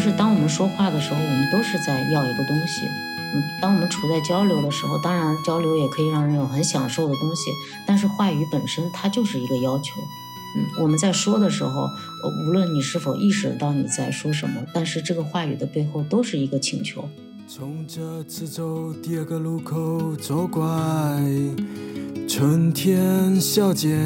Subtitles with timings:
[0.00, 2.86] 就是当我们说话的时候，我们都是在要一个东西。
[3.34, 7.50] 嗯，当我们处在交流的时候，当然交流也可以让人有很享受的东西，
[7.86, 9.92] 但是话语本身它就是一个要求。
[10.56, 11.86] 嗯，我们在说的时候，
[12.46, 17.06] 无论你是否意识到你在说什么，但是这个话语的背后都是一个请求。
[17.46, 20.64] 从这次走第二个路口左拐，
[22.26, 23.98] 春天小姐，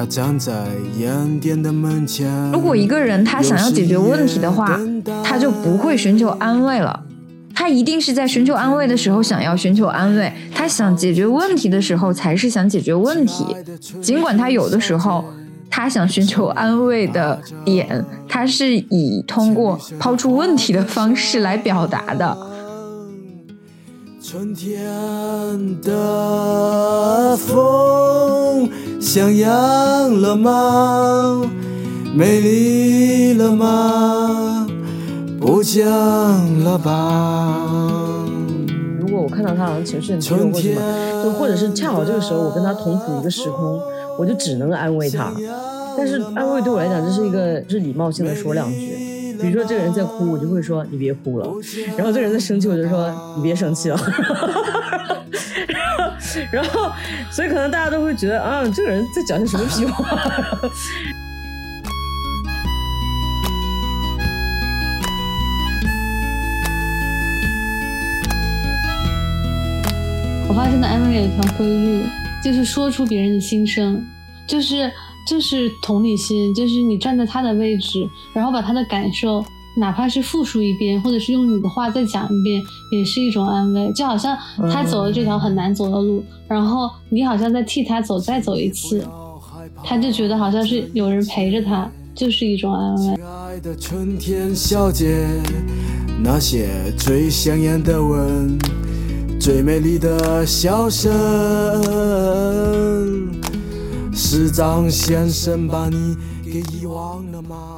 [0.00, 0.64] 她站在
[0.98, 2.26] 烟店的门前。
[2.52, 4.80] 如果一个人他想要解决问题的话，
[5.22, 7.04] 他就不会寻求安慰了。
[7.54, 13.54] 他一定是在寻求安慰的时候想要寻求安慰，他想解决问题的时候才是想解决问题。
[14.00, 15.22] 尽管他有的时候，
[15.68, 22.34] 他想寻求安慰的点，他是以通过抛出问题的方式来表达的。
[24.22, 24.80] 春天
[25.82, 31.42] 的风像样了吗？
[32.14, 34.66] 美丽了吗？
[35.40, 35.84] 不讲
[36.62, 38.26] 了吧。
[39.00, 43.80] 如果我看到他好像情绪很低落或什么，就或者是恰好这个时候我跟他同处一个时空，
[44.18, 45.32] 我就只能安慰他。
[45.96, 49.08] 但是安慰对我来讲，这是一个是礼貌性的说两句。
[49.40, 51.46] 比如说这个人在哭，我就会说你别哭了。
[51.96, 53.96] 然后这个人在生气，我就说你别生气了。
[56.52, 56.92] 然后，
[57.30, 60.04] 所以可能大家都会觉得啊，这个人在讲些什么屁话。
[70.48, 72.04] 我发现的安慰有一条规律，
[72.42, 74.04] 就是说出别人的心声，
[74.46, 74.90] 就是
[75.28, 79.44] 就是同理心，就是你站在他的位置，然后把他的感受，
[79.76, 83.92] 哪怕是复述一遍，或者是用你的话再讲一遍，也是一种安慰。
[83.92, 84.36] 就好像
[84.72, 89.06] 他走了这条很难走的路，然后你好像在替他走，再走一次，
[89.84, 93.18] 他就觉得好像是有人陪着他，就是一种安慰。
[96.22, 96.68] 那些
[96.98, 98.58] 最香艳的吻。
[99.40, 101.10] 最美丽的笑声，
[104.12, 106.14] 是张先生把你
[106.44, 107.69] 给遗忘了吗？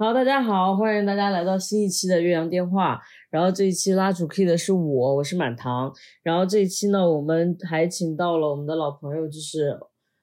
[0.00, 2.98] 好，大家好，欢迎大家来到新一期的岳阳电话。
[3.28, 5.92] 然后这一期拉主 key 的是我，我是满堂。
[6.22, 9.78] 然后这一期呢，我们还请到了我们的老朋友，就是。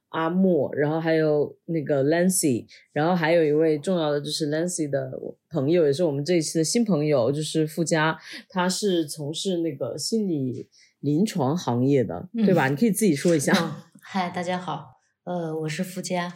[0.09, 5.11] 阿莫，然后还有那个 Lancy，然后还有一位重要的就是 Lancy 的
[5.51, 8.17] 朋友，也是我们这一期的新朋友，就是付佳，
[8.49, 10.69] 他是从事那个心理
[11.01, 12.69] 临床行业的，对吧？
[12.69, 13.53] 你可以自己说一下。
[14.01, 16.33] 嗨，大家好，呃，我是付佳，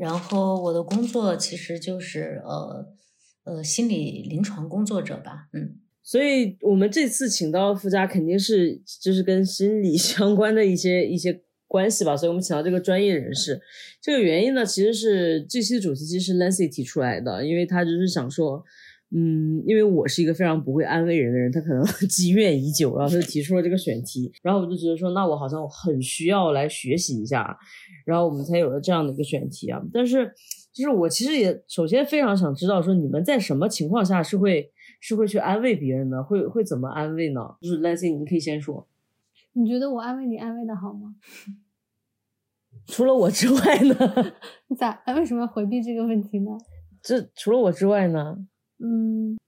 [0.00, 2.86] 然后我的工作其实就是呃
[3.44, 5.76] 呃心理临床工作者吧，嗯。
[6.02, 11.42] 所以我们这次请到傅佳，肯定是就是跟心理 相关的一些一些。
[11.70, 13.60] 关系吧，所以我们请到这个专业人士。
[14.02, 18.64] 这个原因呢，其实是这期的主题其实是 Lancy 提出来的，因为他就是想说，
[19.12, 24.32] 嗯，因为我是一个非常不会安慰人的人，他可能积怨已久，然后他就提出了这个选题。
[24.42, 27.58] 然后我就觉得说，那我好像很需要来学习一下，
[28.06, 29.82] 然后我们才有了这样的一个选题啊。
[29.92, 30.32] 但是，
[30.72, 36.22] 就是我其实也首先非常想知道，说你们在什么情况下是会是会去安慰别人呢？
[36.22, 37.40] 会会怎么安慰呢？
[37.60, 38.86] 就是 Lancy，你可以先说。
[39.54, 41.16] 你觉得我安慰你安慰的好吗？
[42.86, 44.32] 除了我之外呢？
[44.68, 45.02] 你 咋？
[45.16, 46.52] 为什么要回避这个问题呢？
[47.02, 48.46] 这除了我之外呢？
[48.82, 49.38] 嗯，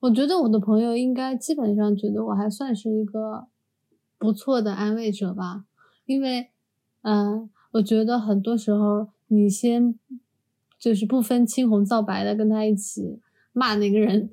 [0.00, 3.48] 我觉得我的朋友应该基本上觉得我还算是一个
[4.18, 5.64] 不错的安慰者吧，
[6.06, 6.48] 因为，
[7.02, 9.98] 嗯，我觉得很多时候你先
[10.78, 13.18] 就是不分青红皂白的跟他一起
[13.52, 14.30] 骂那个人，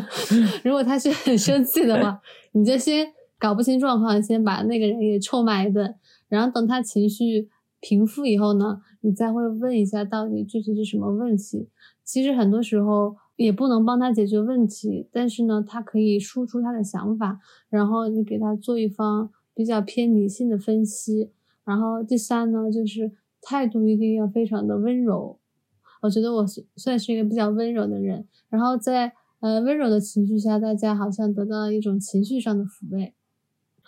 [0.62, 2.20] 如果他是很生气的话，
[2.52, 3.12] 你就先。
[3.40, 5.94] 搞不清状况，先把那个人也臭骂一顿，
[6.26, 11.68] 然后等他情绪平复以后呢，你再会问一下到底具体是什么问题。
[12.02, 17.38] 其实很多时候也不能帮他解决问题，但是呢，他可以输出他的想法，
[17.70, 21.30] 然后你给他做一方比较偏理性的分析。
[21.64, 25.38] 然后第三呢，就是态度一定要非常的温柔。
[26.02, 26.44] 我觉得我
[26.74, 33.14] 算是一个比较温柔的人，然后在呃温柔的情绪下，大家好像得到了一种情绪上的抚慰。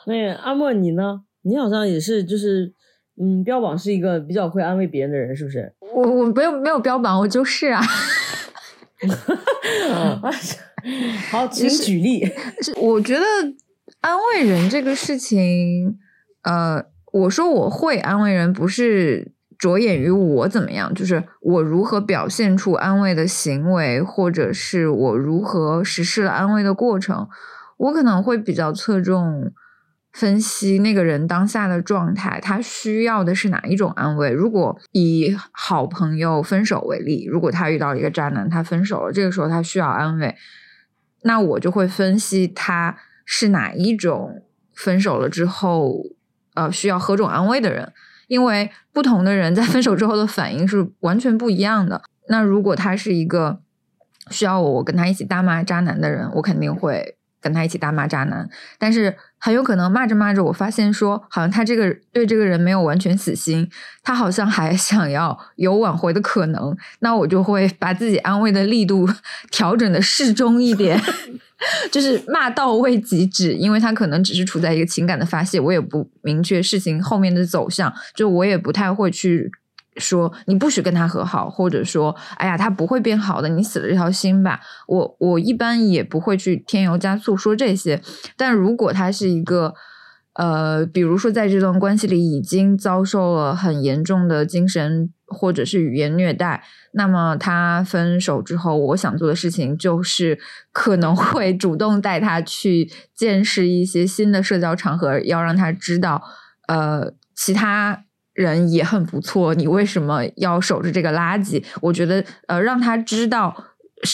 [0.06, 1.24] 那阿莫你呢？
[1.42, 2.72] 你好像也是，就是
[3.16, 5.74] 嗯，标榜是一个比较会安慰别人的人，是不是？
[5.92, 7.80] 我我没有没有标榜，我就是啊。
[11.30, 12.30] 好，请举例。
[12.76, 13.24] 我觉得
[14.00, 15.98] 安慰人这个事情，
[16.42, 27.28] 呃，我说我会安慰人，不是着眼于我怎么样，就是我如何表现出安慰的行为，或者是我如何实施了安慰的过程，
[27.76, 29.52] 我可能会比较侧重。
[30.12, 34.30] 分析那个人当下的状态，他需要的是哪一种安慰。
[34.30, 40.34] 如果以好朋友分手为例，如果他遇到一个渣男，他分手了，这个时候他需要安慰，
[41.22, 44.42] 那我就会分析他是哪一种
[44.74, 46.02] 分手了之后，
[46.54, 47.92] 呃，需要何种安慰的人，
[48.26, 52.02] 因为不同的人在分手之后的反应是完全不一样的。
[52.28, 53.60] 那如果他是一个
[54.30, 57.16] 需要我跟他一起大骂渣男的人，我肯定会。
[57.40, 58.48] 跟他一起大骂渣男，
[58.78, 63.68] 但是很有可能骂着骂着，我发现说，好像他这个对这个人没有完全死心，
[64.02, 69.08] 他好像还想要有挽回的可能，那我就会把自己安慰的力度
[69.50, 71.00] 调整的适中一点，
[71.90, 79.50] 就是骂到位即止，因为他可能只是处在一个情感的发泄，我也不明确事情后面的走向，就我也不太会去。
[80.00, 84.58] 说你不许跟他和好，或者说，哎呀，他不会变好的，你死了这条心吧。
[84.88, 88.02] 我我一般也不会去添油加醋说这些。
[88.36, 89.74] 但如果他是一个，
[90.34, 100.38] 呃，比如说在这段关系里已经遭受了很严重的精神或者是语言虐待，那么他分手之后，我想做的事情就是
[100.72, 106.22] 可能会主动带他去见识一些新的社交场合，要让他知道，
[106.66, 108.04] 呃，其他。
[108.34, 111.62] 人也很不错，你为什么要守着这个垃圾？
[111.82, 113.54] 我觉得，呃，让他知道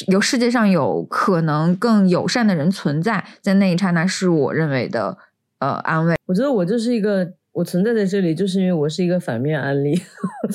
[0.09, 5.17] 有世界上有可能更友善的人存在，在那一刹那，是我认为的
[5.59, 6.17] 呃安慰。
[6.27, 10.01] 我觉得我就是一个，我存在在这里，就是因为我是一个反面案例。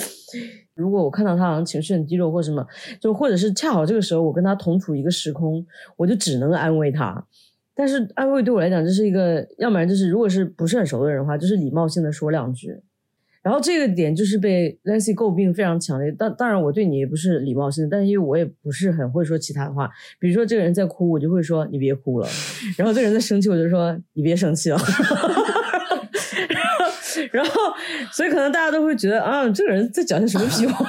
[0.74, 2.66] 如果我看到他好像情绪很低落或什么，
[3.00, 5.64] 就或者是恰好这个时候我跟他同处一个时空，
[5.96, 7.24] 我就只能安慰他。
[7.76, 12.82] 但是安慰对我来讲，这是一个，要不然就是如果是不是很熟的人的话，就是礼貌性的说两句。
[13.44, 16.12] 然后这个点就是被 Lancy 诟病非常强烈。
[16.12, 19.90] 当当然，我对你也不是礼貌性的，但是因为我也不是很会说其他的话。
[20.20, 22.28] 比如说，这个人在哭，我就会说你别哭了；
[22.78, 24.78] 然后这个人在生气，我就说你别生气了。
[27.32, 27.52] 然后，
[28.12, 30.86] 所以可能大家都会觉得啊，这个人在讲些什么屁话。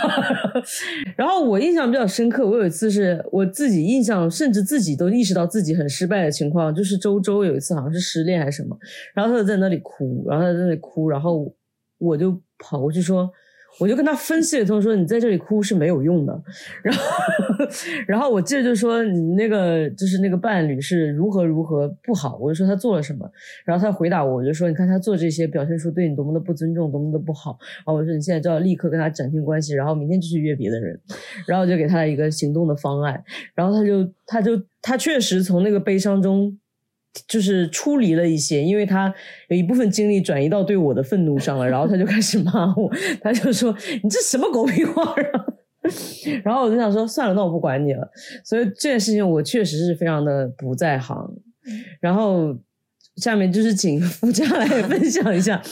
[1.16, 8.76] 然后我印象比较深刻，我有一次是我自己印象，甚至自己都意识到自己很失败的情况，就是周周有一次好像是失恋还是什么，
[9.14, 11.52] 然后他就在那里哭，然后他在那里哭，然后。
[12.02, 13.30] 我就跑过去说，
[13.80, 16.42] 我就跟他分析了通，说你在这里哭是没有用的。
[16.82, 17.02] 然后，
[18.08, 22.36] 然后我接着就说你那个就是那个伴侣是如何如何不好。
[22.38, 23.30] 我就说他做了什么，
[23.64, 27.56] 然后他回答我，我就说你看他做这些，表现出对你多么的不尊重，多么的不好。
[27.78, 31.00] 然后我说你现在就要立刻跟他斩清关系，然后明天就去约别的人。
[31.46, 33.22] 然后就给他一个行动的方案。
[33.54, 36.58] 然后他就他就他确实从那个悲伤中。
[37.28, 39.12] 就是出离了一些，因为他
[39.48, 45.46] 有一部分精力转移到对我的愤怒上了，然后他就开始骂我， 他就说你这什么狗屁话啊，
[46.44, 48.10] 然后我就想说算了，那我不管你了。
[48.44, 51.16] 所以这件事情我确实是非常的不在行。
[52.00, 52.56] 然后
[53.16, 55.62] 下面就是请夫家来 分享一下，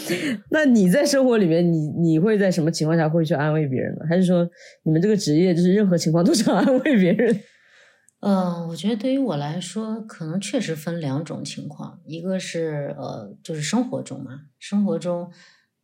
[0.50, 4.00] 那你在生活里面，你你会在什么情况下会去安慰别人呢？
[4.08, 4.48] 还是说
[4.82, 7.40] 你们这个职业就是任何情况都想安慰别人？
[8.20, 15.32] 嗯，我觉得对于我来说，可能确实分两种情况，一个是呃，就是生活中嘛，生活中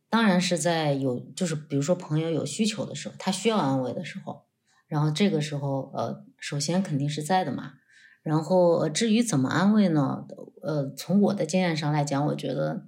[0.07, 4.45] 当然是在有，就是比如说朋友有需求的时候，他需要安慰的时候，
[4.87, 7.73] 然后这个时候呃，首先肯定是在的嘛。
[8.21, 10.25] 然后至于怎么安慰呢？
[10.61, 12.85] 呃，从我的经验上来讲，我觉得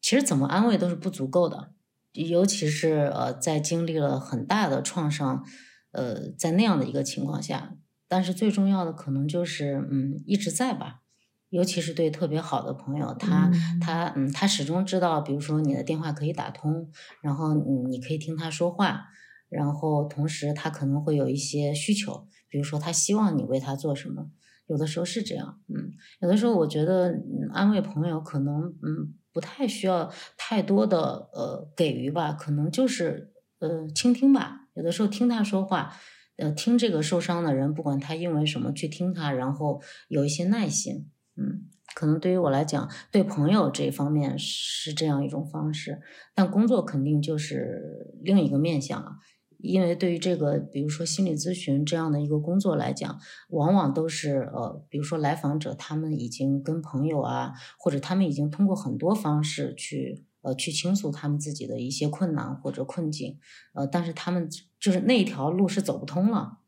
[0.00, 1.72] 其实怎么安慰都是不足够的，
[2.12, 5.44] 尤其是呃，在经历了很大的创伤，
[5.90, 7.76] 呃，在那样的一个情况下。
[8.14, 11.00] 但是最重要的可能就是，嗯，一直在吧，
[11.48, 16.88] 尤其是对特别好的朋友，他他嗯，他始终知道，比如说你的电话可以打通，
[17.22, 19.06] 然后嗯，你可以听他说话，
[19.48, 24.30] 然后同时他可能会有一些需求，比如说他希望你为他做什么，
[24.68, 25.90] 有的时候是这样，嗯，
[26.20, 27.20] 有的时候我觉得
[27.52, 35.96] 安慰朋友可能嗯不太需要太多的呃给予吧，可能就是呃倾听吧，有的时候听他说话。
[36.36, 46.00] 呃，听这个受伤的人，不管他因为什么去听他，然后有一些耐心，嗯，可能对于我来讲，对朋友这方面是这样一种方式，
[46.34, 49.12] 但工作肯定就是另一个面向了，
[49.58, 53.18] 因为对于这个，比如说心理咨询这样的一个工作来讲，
[53.50, 60.24] 往往都是呃，比如说来访者他们已经跟朋友啊，或者他们已经通过很多方式去。
[60.44, 63.38] 呃，去倾诉他们自己的一些困难或者困境，
[63.72, 64.48] 呃，但是他们
[64.78, 66.58] 就是那条路是走不通了，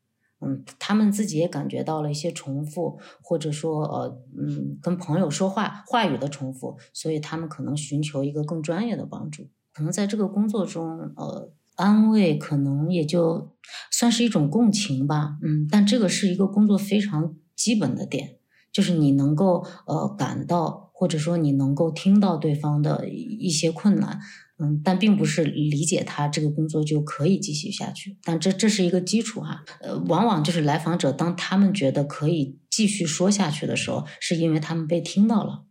[0.41, 9.49] 嗯，他们自己也感觉到了一些重复，或者说呃，嗯，跟朋友说话话语的重复，所以他们可能寻求一个更专业的帮助。
[9.75, 13.55] 可能在这个工作中，呃，安慰可能也就
[13.91, 18.39] 算是一种共情吧，嗯，但这个是一个工作非常基本的点，
[18.73, 20.86] 就是你能够呃感到。
[20.99, 24.19] 或者说你能够听到对方的一些困难，
[24.59, 28.17] 嗯，但并不是理解他这个工作就可以继续下去。
[28.25, 35.66] 但这这是一个基础哈，呃，往往就是来访者当他们觉得可以继续说下去的时候，是因为他们被听到了。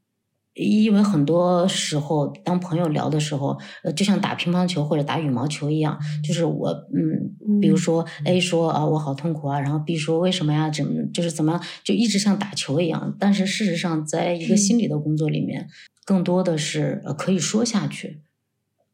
[0.55, 10.69] 因为很多时候，当朋友聊的时候，呃，就像打乒乓球或者打羽毛球一样，就是我，嗯，比如说 A 说啊，我好痛苦啊，然后 B 说为什么呀？
[10.69, 11.61] 怎么就是怎么样？
[11.83, 13.15] 就一直像打球一样。
[13.19, 15.67] 但是事实上，在一个心理的工作里面，
[16.05, 18.21] 更多的是呃可以说下去，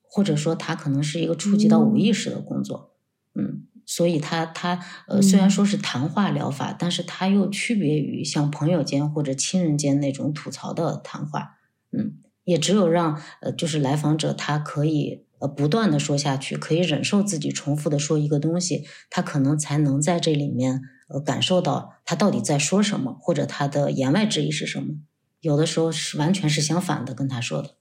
[0.02, 2.92] 或者说它可能是一个触及到无意识的工作，
[3.36, 3.68] 嗯。
[3.94, 4.80] 所以，他他
[5.10, 11.58] 呃，虽然说是谈话疗法，但是他又区别于像朋友间或者亲人间那种吐槽的谈话。
[11.92, 12.14] 嗯，
[12.46, 20.80] 也只有让呃，就是来访者他可以呃不断的说下去，可以忍受自己重复的说一个东西，他可能才能在这里面
[21.10, 24.94] 呃感受到他到底在说什么，或者他的言外之意是什么。
[25.42, 27.76] 有的时候是完全是相反的跟他说的。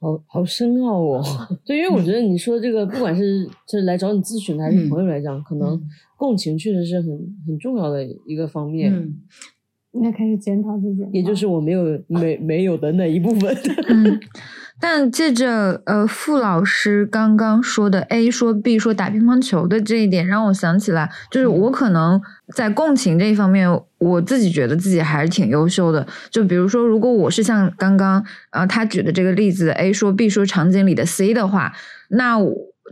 [0.00, 1.22] 好好深奥哦，
[1.64, 5.80] 对，因为我觉得你说这个，不管是就是来找你咨询的还是朋友来讲，可能
[6.16, 7.08] 共情确实是很
[7.46, 8.92] 很重要的一个方面。
[8.92, 9.14] 嗯，
[9.92, 13.54] 应该开始检讨自己，也就是我没有没没有的那一部分。
[13.88, 14.18] 嗯。
[14.80, 22.20] 但借着呃傅老师刚刚说的 A 说 B 说打乒乓球的这一点，让我想起来，就是我可能
[22.54, 23.68] 在共情这一方面，
[23.98, 26.06] 我自己觉得自己还是挺优秀的。
[26.30, 31.72] 就比如说，如果我是像刚刚呃他举的这个例子，A 说 B 说场景里的 C 的话，
[32.08, 32.38] 那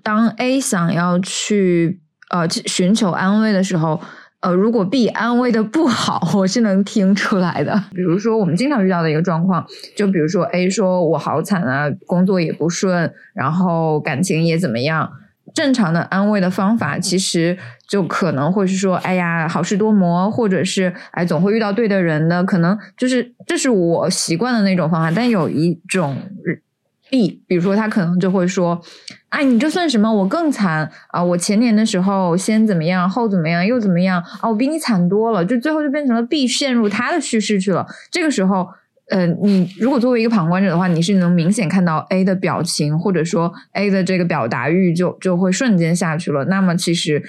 [0.02, 4.00] 当 A 想要去呃寻求安慰的时候。
[4.40, 7.82] 呃，如果 B 安慰的不好，我是能听出来的。
[7.92, 9.66] 比如说，我们经常遇到的一个状况，
[9.96, 15.10] 就比如说 A 说我好惨啊，工作也不顺，然后感情也怎么样。
[15.54, 25.10] 正常的安慰的方法，其实就可能会是说，哎呀，好事多磨，或者是哎，总会遇到对的人的，可能就是这是我习惯的那种方法。
[25.10, 26.16] 但有一种。
[27.10, 28.78] B，比如说他可能就会说
[29.30, 30.10] ：“哎，你这算什么？
[30.12, 31.22] 我更惨啊！
[31.22, 34.48] 我前年的时候先怎么样，后怎么样，又怎么样啊？
[34.48, 37.86] 我比你惨多了。”就最后就变成了 B 陷入他的叙事去了。
[38.10, 38.66] 这个时候，
[39.10, 46.46] 呃，你如果作为一个旁观者的话，你是能明显看到 A 的表情，或者说 A 的这个表达欲就就会瞬间下去了。
[46.46, 47.22] 那么其实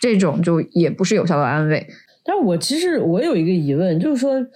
[0.00, 1.86] 这种就也不是有效的安慰。
[2.24, 4.46] 但我其实我有一个疑问，就是说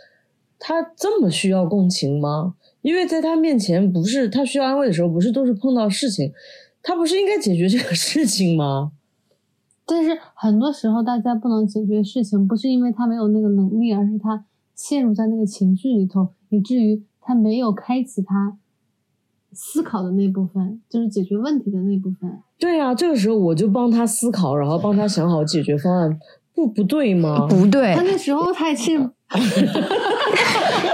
[0.60, 2.54] 他这么需要共情吗？
[2.82, 6.32] 因为在他面前，不是他需要安慰的时候，不是都是碰到事情，
[6.86, 8.92] 他不是应该解决这个事情吗？
[9.84, 14.44] 但是很多时候，大家不能解决事情，不是因为他没有那个能力，而是他
[14.76, 18.56] 陷入在那个情绪里头，以至于他没有开启他
[19.52, 22.38] 思考的那部分，就是解决问题的那部分。
[22.56, 26.16] 对呀，这个时候我就帮他思考，然后帮他想好解决方案，
[26.54, 27.48] 不不对吗？
[27.48, 28.92] 不对，他那时候他也是。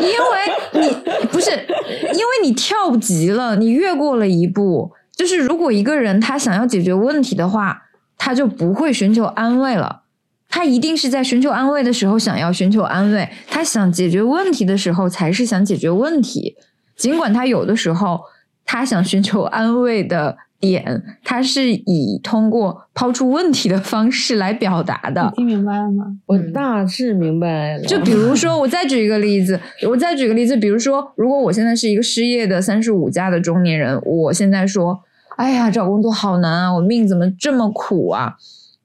[0.01, 4.91] 因为你不是，因为你跳级了，你越过了一步。
[5.17, 7.83] 就是如果一个人他想要解决问题的话，
[8.17, 10.03] 他就不会寻求安慰了。
[10.49, 16.57] 他一定是在寻求安慰的时候想要寻求安慰，他想解决问题的时候才是想解决问题。
[16.97, 18.21] 尽管他有的时候
[18.65, 20.37] 他想寻求安慰的。
[20.63, 25.33] 点，它是以通过抛出问题的方式来表达的。
[25.35, 26.07] 听明白了吗？
[26.27, 27.83] 我大致明白了。
[27.85, 35.01] 就比如说， 我再举一个例子，我再举个例子，比如说，如果我现在是一个失业的三十五加的中年人，我现在说，
[35.37, 38.37] 哎呀，找工作好难啊，我命怎么这么苦啊？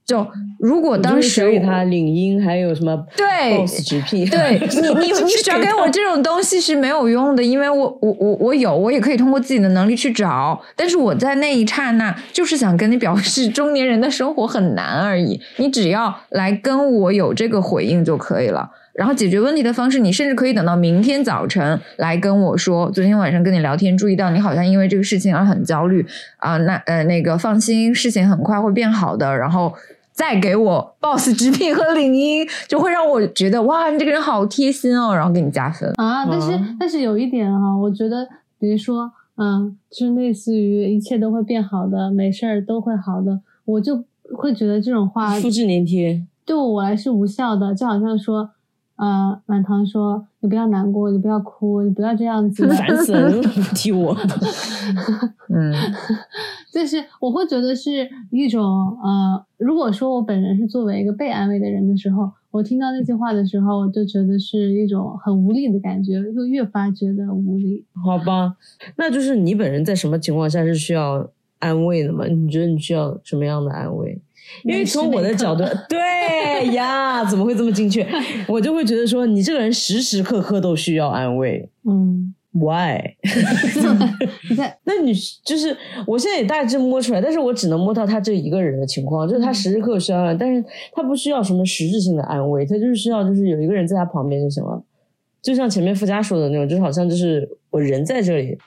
[0.08, 0.26] 就
[0.58, 18.72] 如果当时给他领英还有什么对 boss 直聘， 对 你你你找给我这种东西是没有用的，因为我我我我有，我也可以通过自己的能力去找，但是我在那一刹那就是想跟你表示中年人的生活很难而已，你只要来跟我有这个回应就可以了。
[18.94, 26.04] 然后解决问题的方式，你甚至可以等到明天早晨来跟我说，昨天晚上跟你聊天注意到你好像因为这个事情而很焦虑
[26.38, 29.74] 啊，那呃那个放心，事情很快会变好的，然后。
[30.18, 36.26] 再给我 boss 直聘和领英，就会让我觉得哇，你这个人好贴心哦，然后给你加分啊。
[36.26, 44.04] 但是但是有一点哈，我觉得，比如说，嗯，就类似于一切都会变好的，没事儿都会好的，我就
[44.36, 48.50] 会觉得这种话复制粘贴对我来是无效的，就好像说。
[48.98, 53.42] 呃，满堂说：“你不要难过，你不要哭，你不要这样子，烦死了，
[53.76, 54.16] 踢我。”
[55.50, 55.72] 嗯，
[56.74, 58.64] 就是我会觉得是一种
[59.04, 67.86] 呃，如果说我本人是作为一个被安慰的人的时候，我听到那句话的时候，我就觉得是一种很无力的感觉，就越发觉得无力。
[68.04, 68.56] 好吧，
[68.98, 72.26] 那就是你本人在什么情况下是需要安慰的吗？
[72.26, 74.20] 你觉得你需要什么样的安慰？
[74.64, 78.08] 因为从我的角度， 对呀，怎么会这么精确？
[78.48, 81.70] 我就会觉得说，你这个人时时刻刻都需要安慰。
[81.88, 83.16] 嗯 Why？
[84.50, 85.14] 你看 那你
[85.46, 85.76] 就是
[86.08, 94.82] 我现在也大致摸出来，但是我只能摸到他这一个人的情况，就是他时时刻刻需要，但是他不需要什么实质性的安慰，他就是需要就是有一个人在他旁边就行了。
[95.40, 98.58] 就像前面附加说的那种，就是好像就是我人在这里，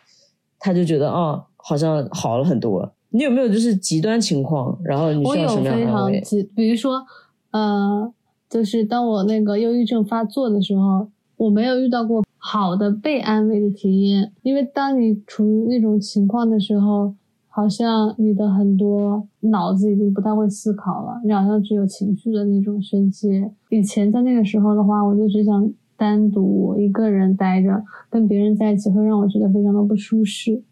[0.61, 2.93] 他就觉得哦，好像好了很多。
[3.11, 4.79] 你有没有就是极端情况？
[4.83, 6.23] 然后你需要什么样的安慰？
[6.55, 7.05] 比如说，
[7.51, 8.13] 呃，
[8.49, 12.25] 就是当我那个忧郁症发作的时候，我没有遇到过。
[12.43, 17.15] 好的被安慰的体验，因为当你处于那种情况的时候，
[17.49, 23.53] 好像你的很多脑子已经不太会思考了，你好像只有情绪的那种宣泄。
[23.69, 30.63] 以前在那个时候的话，我就只想单独一个人待着，跟别人在一起会让我觉得非常的不舒适，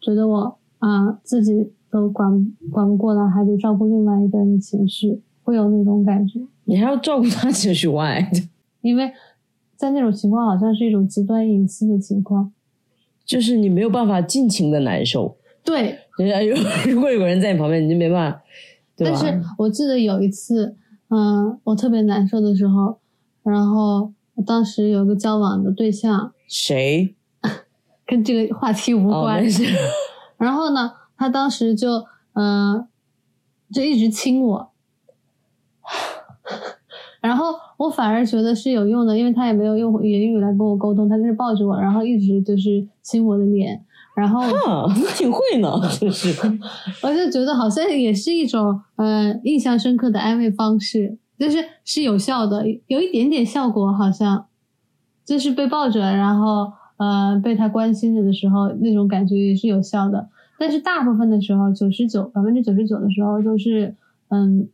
[0.00, 6.40] 觉得我啊自己都管管不过来，还得照顾另外一个人的情绪，会有那种感觉。
[6.64, 8.30] 你还要照顾他情绪外，
[8.80, 9.10] 因为。
[9.76, 12.52] 在那种情况，好像是一种极端隐私的情况，
[13.26, 15.36] 就是你没有办法尽情的难受。
[15.64, 16.54] 对，人家有
[16.88, 18.42] 如果有个人在你旁边，你就没办法，
[18.96, 20.76] 但是我记得有一次，
[21.08, 22.98] 嗯，我特别难受的时候，
[23.42, 24.12] 然后
[24.46, 27.14] 当时有个交往的对象，谁？
[28.06, 29.44] 跟这个话题无关。
[30.36, 32.86] 然后呢，他当时就，嗯，
[33.72, 34.70] 就一直亲我。
[37.20, 44.42] 然后我反而觉得是有用的，因为他也没有用言语来跟我沟通，他就是抱着我，然后一直就是亲我的脸，然后
[44.94, 46.28] 你挺会呢，就是，
[47.02, 54.46] 我就觉得好像也是一种呃印象深刻的安慰方式，就是是有效的，有一点点效果，好像。
[55.24, 63.94] 就是被抱着，然后呃被他关心着的时候，那种感觉也是有效的，但是大部分的时候，九十九百分之九十九的时候都是
[64.28, 64.68] 嗯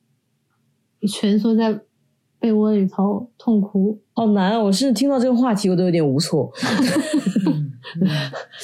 [1.08, 1.80] 蜷缩在。
[2.42, 4.58] 被窝里头痛哭，好难啊！
[4.58, 6.50] 我是听到这个话题，我都有点无措。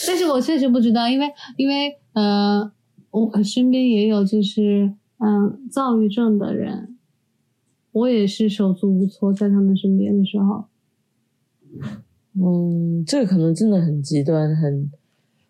[0.09, 1.27] 但是我确实不知道，因为
[1.59, 2.73] 因为呃，
[3.11, 6.97] 我身边也有就是嗯躁郁症的人，
[7.92, 10.64] 我也是手足无措，在他们身边的时候。
[12.38, 14.90] 嗯，这个可能真的很极端，很。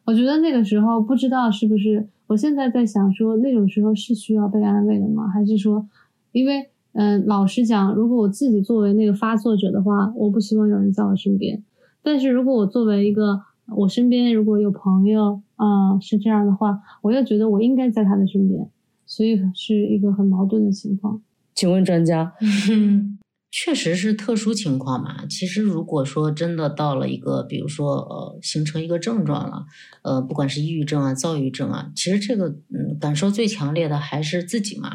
[0.05, 5.29] 我觉得那个时候不知道是不是，我现在在想说，那种时候是需要被安慰的吗？
[5.29, 5.87] 还是说，
[6.33, 6.71] 因为。
[6.99, 11.63] 嗯，老实讲，如果我自己作为那个发作者的话，我不希望有人在我身边。
[12.03, 13.39] 但是如果我作为一个
[13.77, 18.67] 我身边如果有朋友啊是这样的话，我又觉得我应该在他的身边，
[19.05, 21.21] 所以是一个很矛盾的情况。
[21.55, 22.33] 请问专家？
[23.59, 25.25] 确实是特殊情况嘛。
[25.31, 29.65] 其实如果说真的到了一个，比如说呃，形成一个症状了，
[30.03, 34.91] 呃，不管是抑郁症啊、躁郁症啊，其实这个嗯，感受最强烈的还是自己嘛，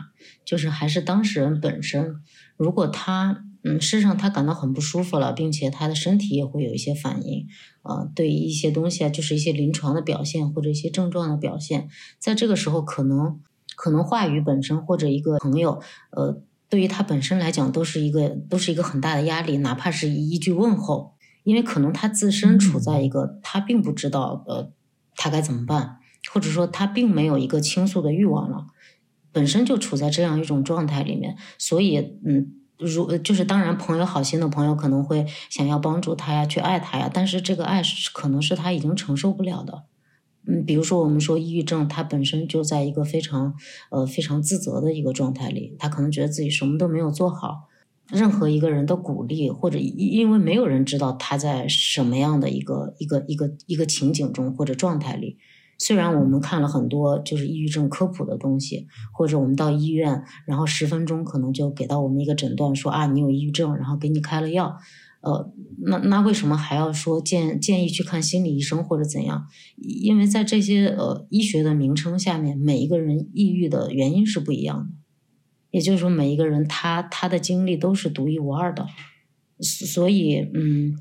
[0.46, 2.18] 就是还是当事人本身。
[2.56, 7.48] 如果他嗯，事实上他感到很不舒服了，并且他的身体也会有一些反应，
[7.82, 13.40] 啊，对一些东西啊，就是一些临床的表现或者一些症状的表现，在这个时候可能
[13.76, 16.44] 可能话语本身或者一个朋友，呃。
[16.72, 24.72] 对于他本身来讲，都是一个都是一个很大的压力，哪怕是一句问候，因为可能他自身处在一个他并不知道呃
[25.18, 25.98] 他该怎么办，
[26.32, 28.68] 或者说他并没有一个倾诉的欲望了，
[29.34, 39.84] 本身就处在这样一种状态里面，所以嗯，如就是当然朋友好心的朋友可能会想要帮助他呀，去爱他呀，但是这个爱是可能是他已经承受不了的。
[40.48, 43.54] 嗯，比如说我们说抑郁症，他本身就在一个非常
[43.92, 47.70] 呃非常自责的一个状态里，他可能觉得自己什么都没有做好，
[48.12, 55.38] 任何一个人的鼓励或者因为没有人知道他在什么样的一个一个一个一个情景中或者状态里。
[55.78, 64.78] 虽然我们看了很多就是抑郁症科普的东西，或者我们到医院，然后十分钟可能就给到我们一个诊断，说啊你有抑郁症，然后给你开了药。
[65.22, 65.52] 呃，
[65.84, 69.48] 那那为什么还要说建建议去看心理医生或者怎样？
[69.78, 74.94] 因为在这些呃医学的名称下面，每一个人抑郁的原因是不一样的，
[75.72, 78.88] 也就是说，每一个人他他的经历都是独一无二的，
[79.62, 80.98] 所以嗯。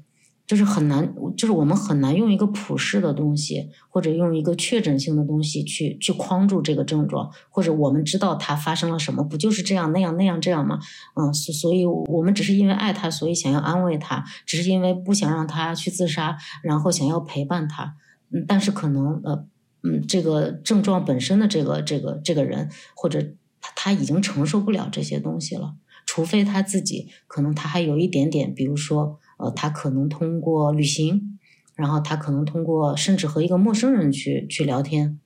[0.51, 10.81] 就是很难，就是我们很难用一个普世的东西，或者用一个确诊性的东西去去框住这个症状，或者我们知道它发生了什么，不就是这样那样那样这样吗？
[11.15, 17.95] 嗯，所所以，我们只是因为爱他，所以想要安慰他，只是因为不想让他去自杀，然后想要陪伴他。
[18.33, 19.47] 嗯，但是可能呃，
[19.85, 23.23] 嗯，这个症状本身的这个这个这个人，或者
[23.61, 29.21] 他他已经承受不了这些东西了，除非他自己可能他还有一点点，比如说。
[29.41, 31.39] 呃，他可能通过旅行，
[31.77, 35.19] 然后他可能通过甚至和一个陌生人去去聊天，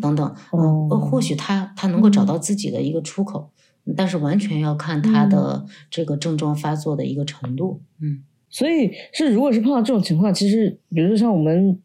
[0.00, 3.50] 等等，呃，或许他他能够找到自己的一个出口，
[3.96, 7.82] 但是完全要看他的这个症状发作的一个程度。
[8.00, 11.78] 嗯，所以是如果是碰到这种情况，其实比如说像我们，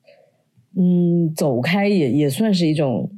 [0.76, 3.12] 嗯，走开也也算是一种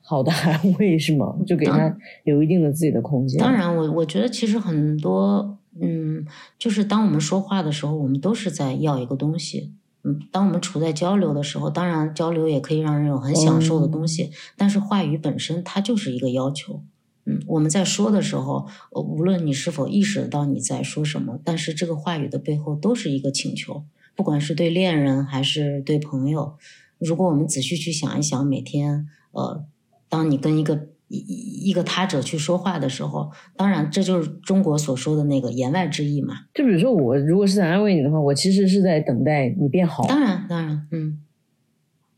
[0.00, 1.36] 好的安慰，是吗？
[1.46, 3.38] 就给他有一定的自己的空间。
[3.38, 6.26] 当然，我我觉得其实很多，嗯，
[6.58, 9.72] 就是当我们说话的时候，我们都是在要一个东西。
[10.02, 16.82] 嗯，当我们处在交流的时候，当然交流也可以让人有很享受的东西，但是话语本身它就是一个要求。
[17.26, 23.84] 嗯，我们在说的时候，无论你是否意识到你在说什么，但是这个话语的背后都是一个请求，
[24.16, 26.56] 不管是对恋人还是对朋友。
[26.98, 29.64] 如果我们仔细去想一想，每天，呃，
[30.08, 30.88] 当你跟一个。
[31.18, 36.34] 一一个他者去说话的时候，当然这就是中国所说的那个言外之意嘛。
[36.54, 40.06] 就比如说我如果是在安慰你的话，我其实是在等待你变好。
[40.06, 41.18] 当然，当然，嗯，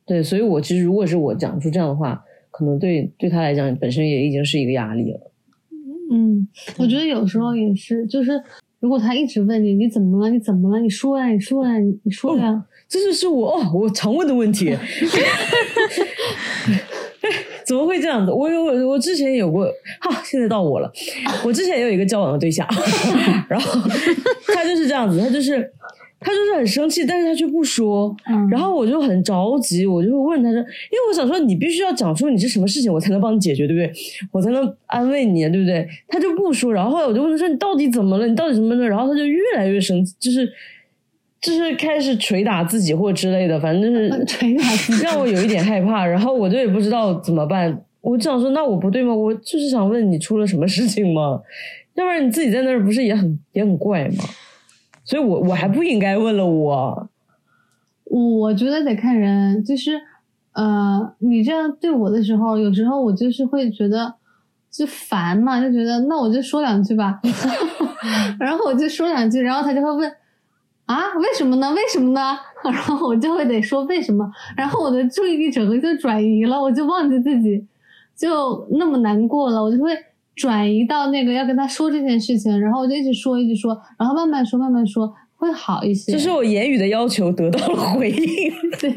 [0.05, 5.33] 对，所以我其实如果是我讲出这样的话，可能对对他来讲本身也已经是一个压力了。
[6.13, 8.33] 嗯，我觉得有时候也是，就是
[8.79, 14.77] 如果他一直问你你怎么了，你怎么了，你说呀，你说呀，你说呀，这就是我哦，我常问的问题。
[17.67, 18.33] 怎么会这样子？
[18.33, 19.65] 我有我之前有过，
[20.01, 20.91] 哈，现在到我了。
[21.45, 22.67] 我之前也有一个交往的对象，
[23.49, 23.81] 然后
[24.55, 25.73] 他就是这样子，他就是
[26.21, 28.15] 他就是很生气，但是他却不说。
[28.51, 33.93] 然后我就很着急，我就会问他说：“因为我想说，你必须要讲出你是什么事情，我才能帮你解决，对不对？
[34.33, 38.27] 我才能安慰你，对不对？”他就不说，然后后来我就问他说：“你到底怎么了？
[38.27, 40.51] 你到底什么的？”然后他就越来越生气，就是。
[41.43, 46.07] 就是开始捶打自己或之类的，反正就是 捶打自己，让我有一点害怕。
[46.07, 47.83] 然后我就也不知道怎么办。
[48.01, 49.13] 我就想说，那我不对吗？
[49.13, 51.41] 我就是想问你出了什么事情吗？
[51.95, 54.25] 要不然你自己在那儿不是也很也很怪吗？
[55.05, 57.09] 所以我我还不应该问了我。
[58.05, 60.01] 我觉得得看人，就是
[60.53, 64.15] 呃，你这样对我的时候，有时候我就是会觉得
[64.71, 67.21] 就烦嘛，就觉得那我就说两句吧，
[68.39, 70.13] 然后我就说两句，然后他就会问。
[70.93, 71.73] 啊，为什么呢？
[71.73, 72.37] 为什么呢？
[72.65, 77.65] 然后我就会得说为什么，然后我的注意力整个就转移了，我就忘记自己
[78.17, 79.91] 就那么难过了，我就会
[80.37, 86.13] 转移到那个要跟他说这件事情，然后我就一直说，一直说，然后慢慢说，慢慢说，会好一些。
[86.13, 88.95] 就是我言语的要求得到了回应， 对，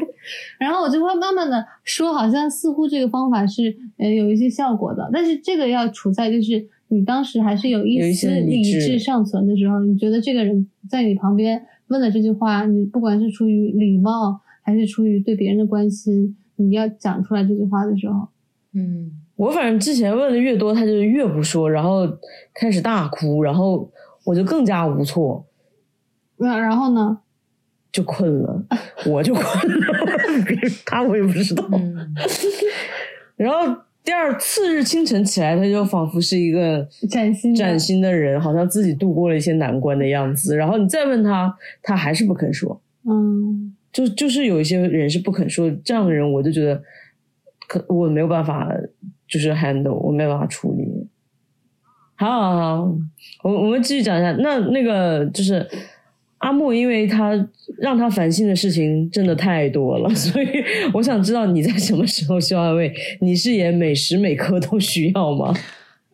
[0.58, 11.66] 然后我就会慢慢的说，好像似乎这个方法是呃有一些效果的，但是这个要处在就是你当时还是有一丝理智尚存的时候，你觉得这个人在你旁边。
[11.88, 18.28] 问了这句话，你不管是出于礼貌，还是出于对别人的关心，你要讲出来这句话的时候，
[18.74, 22.06] 嗯，我反正之前问的越多，他就越不说，然后
[22.54, 23.90] 开始大哭，然后
[24.24, 25.46] 我就更加无措。
[26.38, 27.18] 那然后呢？
[27.92, 28.66] 就困了，
[29.06, 29.86] 我就困了，
[30.84, 31.64] 他我也不知道。
[33.36, 33.85] 然后。
[34.06, 40.56] 第二次日清晨起来，他就仿佛是一个崭新崭新的人，好像自己度过了一些难关的样子。
[40.56, 42.80] 然后你再问他，他还是不肯说。
[43.08, 46.80] 嗯，就就是有一些人是不肯说，这样的人我就觉得，
[47.66, 48.72] 可我没有办法，
[49.26, 51.08] 就是 handle，我没有办法处理。
[52.14, 52.96] 好好好，
[53.42, 55.68] 我我们继续讲一下，那那个就是。
[56.46, 57.32] 阿木，因为他
[57.78, 60.46] 让他烦心的事情真的太多了， 所以
[60.94, 62.92] 我想知道你在什么时候需要安慰？
[63.20, 65.52] 你是也每时每刻都需要吗？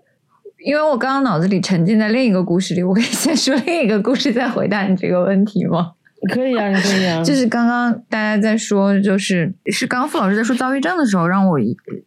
[0.64, 5.92] 因为我刚刚脑子里沉浸在另一个故事里，我可以先说另一个故事，再回答你这个问题吗？
[6.33, 7.21] 可以啊，你可以啊。
[7.25, 11.59] 就是刚刚大家在说，就是是刚刚傅老师在说躁郁症的时候，让我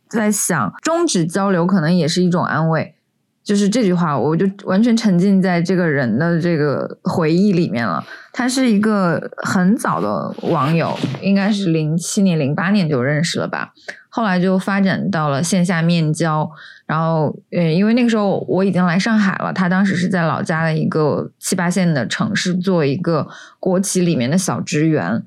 [0.10, 2.96] 在想，终止交流可能也是一种安慰。
[3.46, 8.04] 就是这句话，我就完全沉浸在这个人的这个回忆里面了。
[8.34, 13.72] 他是一个很早的网友，应该是零七年、零八年就认识了吧。
[14.10, 16.50] 后来就发展到了线下面交，
[16.88, 23.28] 然后，嗯，因为那个时候我已经来上海了，他当时是在老家的一个七八线的城市做一个
[23.60, 25.22] 国企里面的小职员，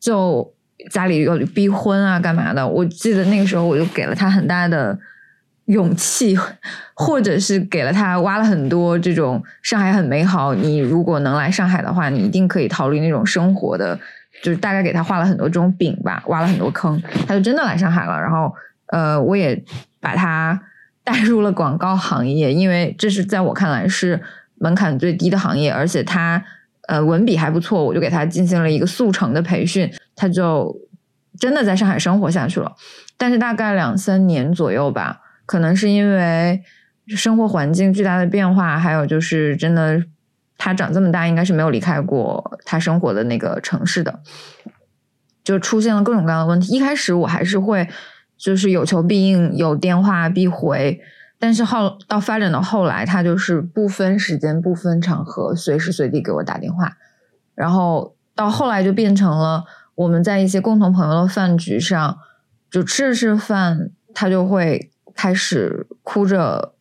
[0.00, 0.54] 就
[0.90, 2.66] 家里有逼婚啊，干嘛的？
[2.66, 4.98] 我记得那个时候我就给了他很大的。
[5.68, 6.36] 勇气，
[6.94, 13.98] 或者是给了他挖了很多这种上海很美好，你如果能来上海的话，你一定可以逃离那种生活的，
[14.42, 18.18] 就是大概给他画了很多这种饼吧，挖了很多坑，他就真的来上海了。
[18.20, 18.52] 然后，
[18.86, 19.62] 呃，我也
[20.00, 20.58] 把他
[21.04, 24.20] 带入了广告行业，因为这是在我看来是
[24.56, 26.42] 门槛最低的行业，而且他
[26.86, 30.74] 呃文笔还不错，我就给他进行了一个速成的培训，他就
[31.38, 32.72] 真的在上海生活下去了。
[33.18, 35.20] 但是大概两三年左右吧。
[35.48, 36.62] 可能是因为
[37.16, 40.04] 生活环境巨大的变化，还有就是真的，
[40.58, 44.20] 他长这么大应该是没有离开过他生活的那个城市的，
[45.42, 46.76] 就出现了各种各样的问题。
[46.76, 47.88] 一开始我还是会
[48.36, 51.00] 就是有求必应，有电话必回，
[51.38, 56.98] 但是后到发展到后来，他就是不分时间、不分场合，随时随地给我打电话。
[57.54, 62.18] 然后到后来就变成了我们在一些共同朋友的饭局上，
[62.70, 66.72] 就吃着吃饭，他就会开始哭着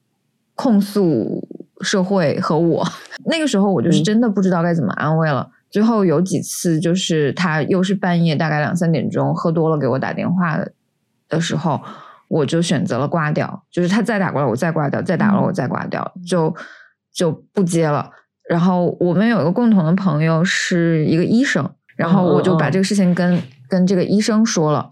[0.53, 1.43] 控诉
[1.81, 2.87] 社会和我。
[3.25, 5.49] 那个时候我就是真的不知道该怎么安慰了。
[5.71, 10.59] 最后有几次就是他又是半夜大概两三点钟喝多了给我打电话
[11.27, 11.81] 的时候。
[12.29, 16.53] 我就选择了挂掉，就是他再打过来，我再挂掉；再打了，我再挂掉，就
[17.13, 18.11] 就不接了。
[18.49, 24.91] 然后我们有一个共同的朋友是一个医生，然后我就把这个事情跟跟这个医生说了，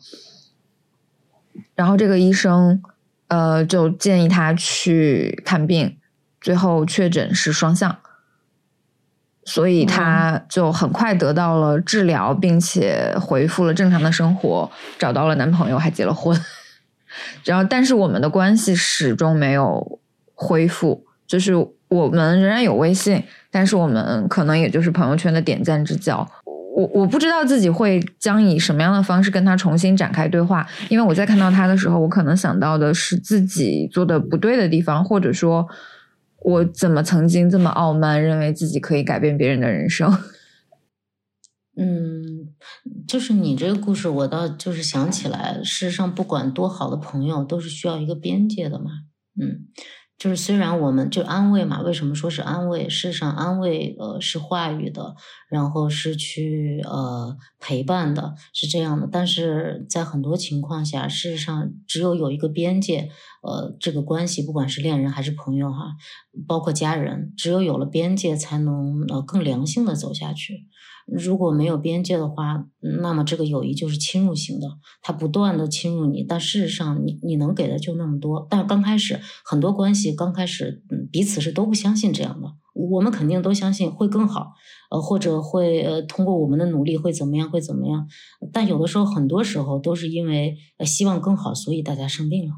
[1.75, 2.81] 然后这个医生
[3.27, 5.97] 呃就建议他去看病，
[6.39, 7.97] 最后确诊是双向，
[9.43, 16.39] 所以他就很快得到了治疗，并且恢复了正常的生活，找到了男朋友，还结了婚。
[17.45, 19.99] 然后，但是我们的关系始终没有
[20.33, 21.53] 恢复，就是
[21.87, 26.27] 我们仍然有微信，但是我们可能也就是朋友圈的点赞之交。
[26.75, 35.65] 我我不知道自己会将以什么样的方式跟他重新展开对话，因为我在看到他的时候，我可能想到的是自己做的不对的地方，或者说，
[36.41, 40.11] 我怎么曾经这么傲慢，认为自己可以改变别人的人生。
[41.79, 42.53] 嗯，
[43.07, 48.91] 就是你这个故事，我倒就是想起来，事实上不管多好的朋友，都是需要一个边界的嘛。
[49.39, 49.67] 嗯，
[50.17, 52.87] 就是虽然我们就安慰嘛，为什么说是安慰？
[52.87, 55.13] 事实上，安慰呃是话语的，
[55.49, 59.09] 然后是去呃陪伴的，是这样的。
[59.11, 63.09] 但是在很多情况下，事实上只有有一个边界，
[63.43, 65.95] 呃，这个关系不管是恋人还是朋友哈，
[66.47, 70.65] 包括家人，只有有了边界，才能呃更良性的走下去。
[71.05, 72.65] 如果没有边界的话，
[73.01, 74.67] 那么这个友谊就是侵入型的，
[75.03, 78.47] 它不断的侵入你，但事实上你你能给的就那么多。
[78.49, 82.47] 但刚开始很多关系刚开始，嗯，彼此是都不相信这样的。
[82.73, 84.53] 我们肯定都相信会更好，
[84.89, 88.07] 呃，或者会呃通过我们的努力会怎么样会怎么样。
[88.51, 92.55] 但有的时候很多时候都是因为呃希望更好，所以大家生病了。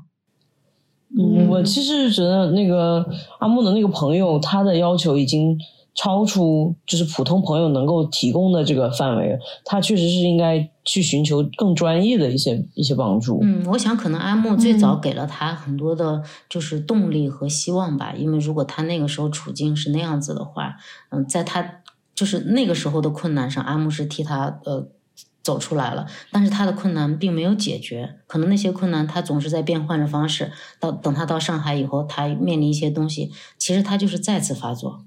[1.17, 3.05] 嗯，我其实觉得那个
[3.39, 5.57] 阿木的那个朋友，他的要求已经。
[5.97, 13.39] 超出就是普通朋友能够提供的这个范围，他确实是应该去寻求更专业的一些一些帮助。
[13.41, 20.75] 嗯，我想可能阿木最早给了他很多的就是动力和希望吧，因为如果他那个时候处境是那样子的话，
[21.09, 21.81] 嗯，在他
[22.13, 24.87] 就是那个时候的困难上，阿木是替他呃
[25.41, 35.05] 走出来了，但是他的困难并没有解决，可能那些困难他总是在变换着方式，到等他到上海以后，他面临一些东西，其实他就是再次发作。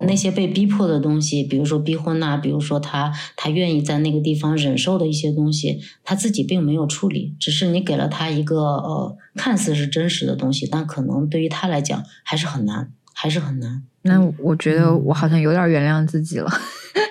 [0.00, 13.82] 那些被逼迫的东西，比如说逼婚呐，比如说他他愿意在那个地方忍受的一些东西，他自己并没有处理，只是你给了他一个呃看似是真实的东西，但可能对于他来讲还是很难，还是很难。
[14.02, 16.50] 那我觉得我好像有点原谅自己了。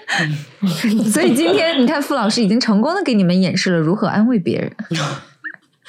[1.11, 4.75] 所以今天你看，傅老师已经成功的给你们演示了如何安慰别人。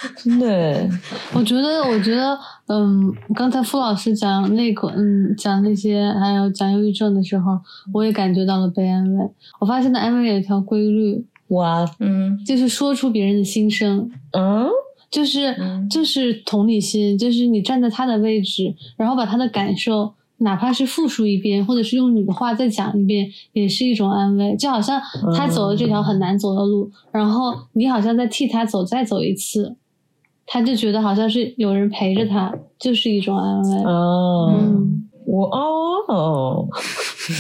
[0.17, 0.89] 真的，
[1.35, 7.59] 我觉得，我觉得，嗯，刚才傅老师讲那个，嗯，讲那些，还有讲忧郁症的时候，
[7.93, 9.31] 我也感觉到了被安慰。
[9.59, 14.67] 我发现的安慰有一条规律，哇，嗯，就是说出别人的心声，嗯，
[15.11, 15.55] 就是
[15.91, 24.57] 就是同理心，就是你站在他的位置，然后把他的感受，哪怕是复述一遍，或者是用你的话再讲一遍，也是一种安慰。
[24.57, 24.99] 就好像
[25.37, 29.77] 他走了这条很难走的路，然后你好像在替他走，再走一次。
[30.53, 33.85] 他就觉得好像是有人陪着他，就是一种安慰。
[33.85, 34.53] 哦，
[35.25, 36.67] 我哦，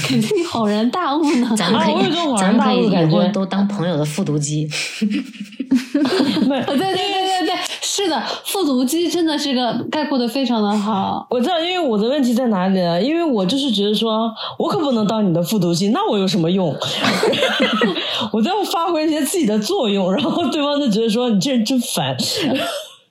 [0.08, 1.52] 感觉你恍然大悟呢。
[1.56, 1.94] 咱们可以，
[2.38, 4.68] 咱们可以以后都当朋友的复读机。
[5.00, 11.26] 对对对对对，是的，复读机真的是个概括的非常的好。
[11.30, 13.02] 我知道，因为我的问题在哪里呢？
[13.02, 16.72] 因为我就是觉得说，我可不能当你的复读机，那我有什么用？
[18.32, 22.16] 我在发挥一些自己的作用，然后对方就觉得说你这人真烦。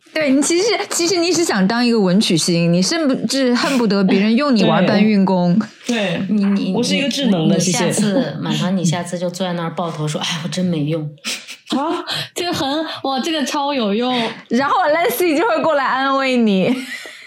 [0.14, 5.58] 对你其实其实你是想当一个文曲星，你甚至恨不得别人用你玩搬运工。
[5.86, 11.02] 对你你我是一个智能的，你下次满堂，你下次就坐在那儿抱头说：“哎，我真没用
[11.70, 12.04] 啊！”
[12.36, 12.68] 这个很
[13.04, 14.14] 哇，这个超有用。
[14.50, 16.68] 然后 Lancy 就会过来安慰你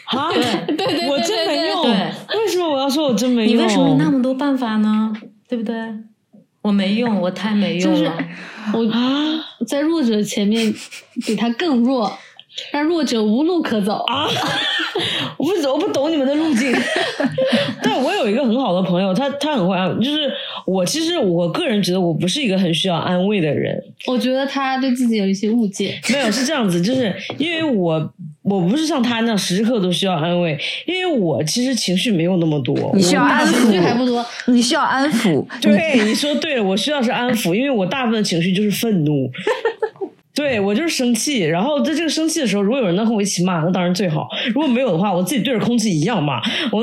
[0.06, 0.28] 啊！
[0.32, 1.84] 对对对，我真没用。
[1.84, 3.56] 为什么我要说我真没用？
[3.56, 5.12] 你为什么那么多办法呢？
[5.48, 5.74] 对不对？
[6.62, 8.12] 我没用，我太没用了。
[8.72, 9.00] 我啊，
[9.66, 10.72] 在弱者前面
[11.26, 12.12] 比他更弱。
[12.72, 14.28] 让弱者无路可走啊！
[15.38, 16.72] 我不我不懂你们的路径。
[17.82, 20.30] 但我有一个很好的朋友，他他很会安，就是
[20.66, 23.82] 我其实我个人觉得我不是一个很需要安慰的人。
[24.06, 25.98] 我觉得他对自己有一些误解。
[26.12, 28.12] 没有是这样子，就是因为我
[28.42, 35.44] 我不是像他那样时时刻都需要安慰，因为我其实情绪没有那么多，你需要安抚还不多，你需要安抚。
[35.60, 39.30] 对，你说对了，我需要是安抚，因为我大部分情绪就是愤怒。
[40.34, 44.22] 对我就是生气，然后在这个生气的时候，如果有人能和我一起骂，那当然最好；
[44.54, 46.40] 如果没有的话，我自己对着空气一样骂，
[46.72, 46.80] 我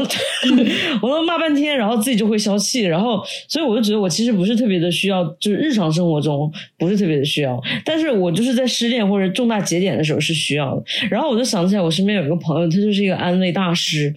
[1.01, 2.81] 我能骂半天，然后自己就会消气。
[2.81, 10.83] 然后，所以我就觉得我其实不是特别的需要，就是日常生活中不是特别的需要，但是我就是在失恋或者重大节点的时候是需要的。
[11.09, 14.13] 然后我就想起来，我身边有一个朋友，他就是一个安慰大师，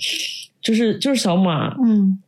[0.61, 2.19] 就是就是小马，嗯。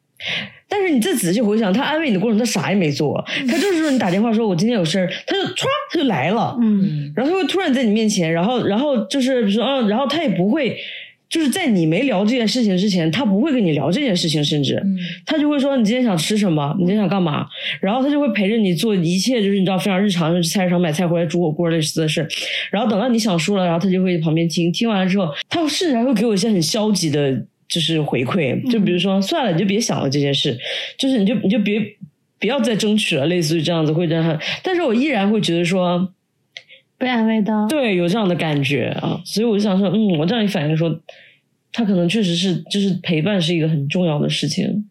[0.69, 10.77] 但是你再仔细回想，他安慰你的过程，他啥也没做，他就是说你打电话说“我今天有事儿”，他就唰他就来了，嗯，然后他会突然在你面前，然后然后就是比如说嗯，然后他也不会
[11.29, 14.83] 就是在你没聊这件事情之前，他不会跟你聊这件事情，甚至
[15.27, 17.47] 他就会说你今天想吃什么，你今天想干嘛，
[17.81, 22.27] 然后他就会陪着你做一切，就是你知道非常日常，去菜市场买菜回来煮火锅类似的事，
[22.71, 27.45] 然后等到你想说了，然后他就会旁边听，听完了之后，他甚至还会给我一些很消极的。
[27.75, 30.57] 就是回馈，就比如说算了，你就别想了这件事，
[30.97, 31.81] 就是你就你就别
[32.39, 34.41] 不要再争取了，类似于这样子会这样。
[34.63, 36.15] 但是我依然会觉得说
[36.97, 41.01] 被安慰到，对，有这样的感觉啊，所以我就想说，嗯，我这样一反应说，
[41.73, 44.87] 他可能确实是，就是陪伴是一个很重要的事情。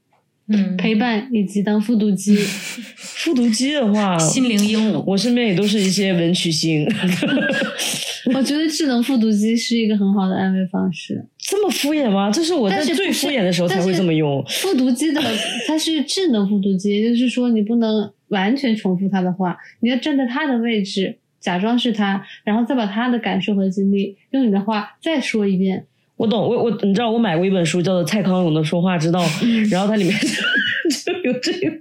[0.49, 2.35] 嗯，陪伴以及当复读机，
[2.97, 6.85] 复读机的话， 心灵鹦鹉，我身边也都是一些文曲星。
[8.33, 11.25] 我觉得智能复读机是一个很好的安慰方式。
[11.53, 12.31] 这么敷衍吗？
[12.31, 14.43] 这是我在最敷衍的时候才会这么用。
[14.47, 15.21] 复读机的
[15.67, 25.85] 它是智能复读机，也就是说你不能完全重复他的话，你要站在他的位置，假装是他，然后再把他的感受和经历用你的话再说一遍。
[26.17, 29.23] 我懂，我我你知道，我买过一本书，叫做《蔡康永的说话之道》，
[29.71, 31.71] 然后它里面就有这个。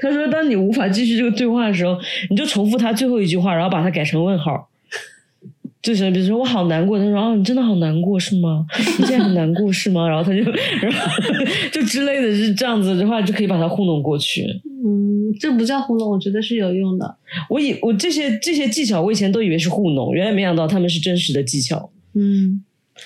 [0.00, 1.98] 他说，当你无法继续这个对话的时候，
[2.30, 4.70] 你就重复他最后一句话，然后把它改成问号。
[5.80, 8.66] 就是比如说我好难过，他说哦，你真的好难过是吗？
[8.98, 10.08] 你现在很难过是吗？
[10.08, 11.08] 然后他就然后
[11.72, 14.44] 就之类的是这样子的话，就可以把他糊弄过去。
[14.84, 17.16] 嗯，这不叫糊弄，我觉得是有用的。
[17.48, 21.90] 我以我这些这些技巧，我以前都以为是糊弄，原来没想到他们是真实的技巧。
[22.14, 22.62] 嗯。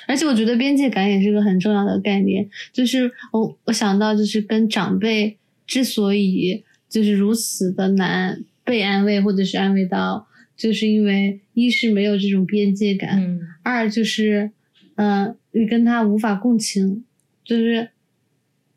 [0.08, 10.26] 而且我觉得边界感也是个很重要的概念，就是我我想到就是跟长辈之所以就是如此的难被安慰或者是安慰到，
[10.62, 14.52] 就是因为一是没有这种边界感，二就是
[14.94, 17.02] 嗯你跟他无法共情，
[17.44, 17.88] 就是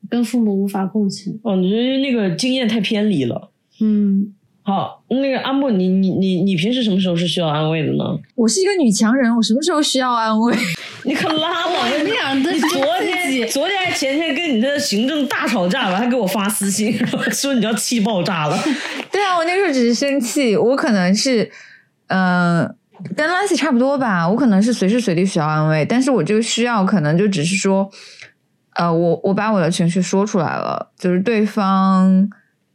[0.10, 1.40] 跟父母无法共情。
[1.44, 3.52] 哦，你觉得那个经验太偏离了？
[3.80, 4.34] 嗯。
[4.68, 8.18] 好，那个阿莫，你你你你平时什么时候是需要安慰的呢？
[8.34, 10.56] 我是一个女强人，我什么时候需要安慰？
[11.06, 11.88] 你可拉倒！
[12.04, 16.92] 你俩的，你昨天、昨天还前天跟你的行政大吵架完，还给我发私信
[17.32, 18.58] 说你要气爆炸了。
[19.14, 21.48] 对啊，我那时候只是生气，我可能是，
[22.08, 22.76] 嗯，
[23.16, 24.28] 跟 Lancy 差不多吧。
[24.28, 27.90] 我可能是随时随地需要安慰，但是我这个需要可能就只是说，
[28.76, 32.30] 呃，我我把我的情绪说出来了，就是对方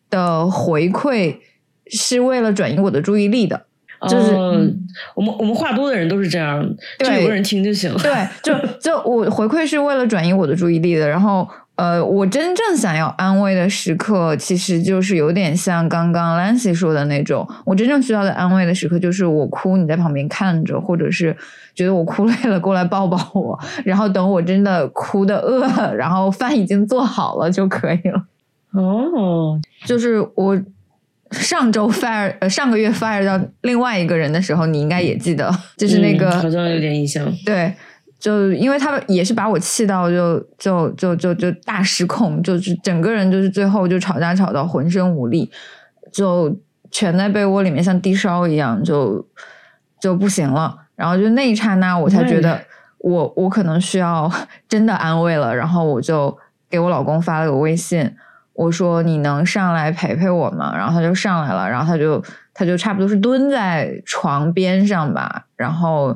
[0.09, 1.37] 的回馈。
[1.93, 3.61] 是为了转移我的注意力的，
[4.09, 4.33] 就是
[5.17, 6.65] 我们我们话多的人都是这样，
[7.01, 7.99] 就有个人听就行了。
[7.99, 11.09] 对，就就我回馈是为了转移我的注意力的。
[11.09, 11.49] 然后，
[11.81, 17.49] 呃，我真正想要安慰的时刻，其实就是有点像刚刚 Lancy 说的那种。
[17.65, 21.35] 我真正需要的安慰的时刻，就是我哭，你在旁边看着，或者是
[21.75, 23.59] 觉得我哭累了，过来抱抱我。
[23.83, 28.25] 然后等我真的哭的饿了，然后饭已经做好了就可以了。
[28.73, 30.61] 哦，就是我。
[31.31, 37.25] 上周 fire 呃上个月 fire 到另外一个人的时候，你应该也记得，就是那个好像有点印象。
[37.47, 37.73] 对，
[38.21, 45.51] 就因为他也是把我气到，就就就就就大失控，就是整个人就是最后就吵架吵到浑身无力，
[46.13, 46.55] 就
[46.91, 49.27] 蜷在被窝里面像低烧一样，就
[49.99, 50.77] 就不行了。
[50.95, 52.61] 然后就那一刹那，我才觉得
[52.99, 54.31] 我我可能需要
[54.69, 55.57] 真的安慰了。
[55.57, 56.37] 然后我就
[56.69, 58.15] 给我老公发了个微信。
[58.53, 60.77] 我说你能上来陪陪我吗？
[60.77, 66.15] 然后他就上来了，然后他就他就差不多是蹲在床边上吧，然后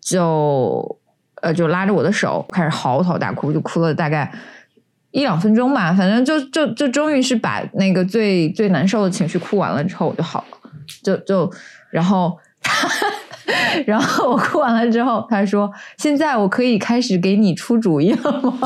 [0.00, 0.99] 就
[1.40, 4.30] 呃就拉着我的手开始嚎啕大哭，就哭了大概
[5.10, 10.58] 一两分钟吧，反正就就就终于是把那个最最难受的情绪哭完了之后我就好了，
[11.02, 11.52] 就就
[11.90, 12.38] 然后。
[13.86, 18.58] 然后我哭完了之后，他说：“现在我可以开始给你出主意了吗？”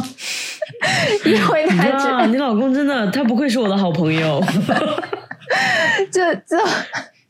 [1.25, 4.43] 因为他知道你老公真的，他不愧是我的好朋友。
[6.11, 6.59] 就就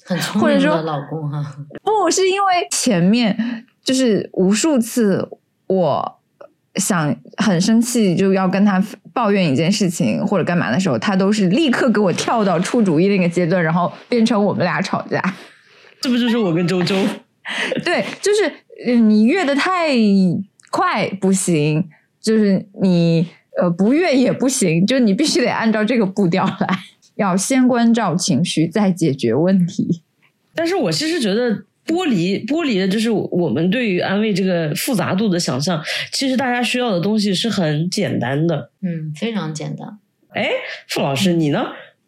[0.06, 1.44] 很聪明的老公哈。
[1.82, 3.36] 不是因为前面
[3.84, 5.28] 就是无数次，
[5.66, 6.18] 我
[6.76, 8.82] 想很生气就要跟他
[9.12, 15.22] 抱怨一件事情或者干嘛的时候，他都是立刻给我跳到出主意那个阶段，然后变成我们俩吵架。
[16.00, 16.96] 这不就是我跟周周？
[17.84, 19.92] 对，就是你越的太
[20.70, 21.86] 快不行，
[22.20, 23.28] 就是你
[23.60, 26.78] 呃不越也不行，就你必须得按照这个步调来，
[27.16, 30.02] 要先关照情绪，再解决问题。
[30.54, 31.64] 但是我其实觉得。
[31.86, 35.82] 剥离剥离的就是我们对于安慰这个复杂度的想象。
[36.12, 39.98] 其实大家需要的东西是很简单的，嗯，非常简单。
[40.34, 40.48] 哎，
[40.88, 41.60] 傅老师，你呢？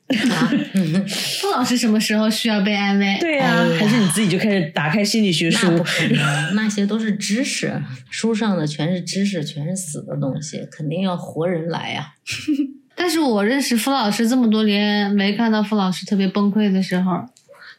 [0.09, 0.53] 啊，
[1.41, 3.17] 傅老师什么时候需要被安慰？
[3.21, 5.67] 对呀，还是你自己就开始打开心理学书？
[5.69, 7.73] 那不可能，那些都是知识，
[8.09, 12.15] 书上的全是知识，全是死的东西，肯定要活人来呀。
[12.95, 17.25] 但是我认识傅老师这么多年，没看到傅老师特别崩溃的时候。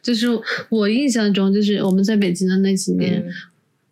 [0.08, 0.26] 就是
[0.70, 3.22] 我印象中，就是我们在北京的那几年，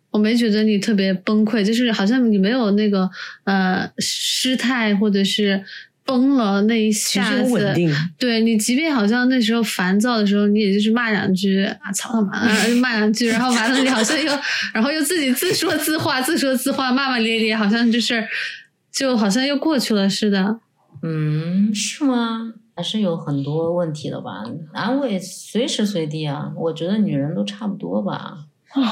[0.09, 3.07] 我没觉得你特别崩溃，就是好像你没有那个
[3.43, 5.63] 呃失态或者是
[6.03, 7.75] 崩了那一下子。
[8.17, 12.47] 对你，即便好像那时候烦躁的时候，你也就是骂两句啊，操他妈，
[12.81, 14.31] 骂两句，然后完了你好像又，
[14.73, 18.27] 然后又自己自说自话，自说自话，骂骂咧咧，好像就是
[18.91, 20.59] 就好像又过去了似的。
[21.03, 22.53] 嗯，是吗？
[22.77, 28.45] 还是有很多问题的吧，安慰随时随地啊，我觉得女人都差不多吧，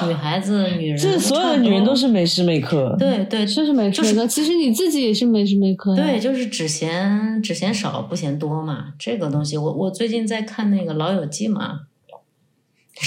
[0.08, 4.26] 女孩子、女人，这所有的女人都是每时每刻，对对，就是每时每刻。
[4.26, 8.94] 其实你自己也是每时每刻，对，就是只嫌只嫌少不嫌多嘛。
[8.98, 11.82] 这个东西，我我最近在看那个《老友记》嘛，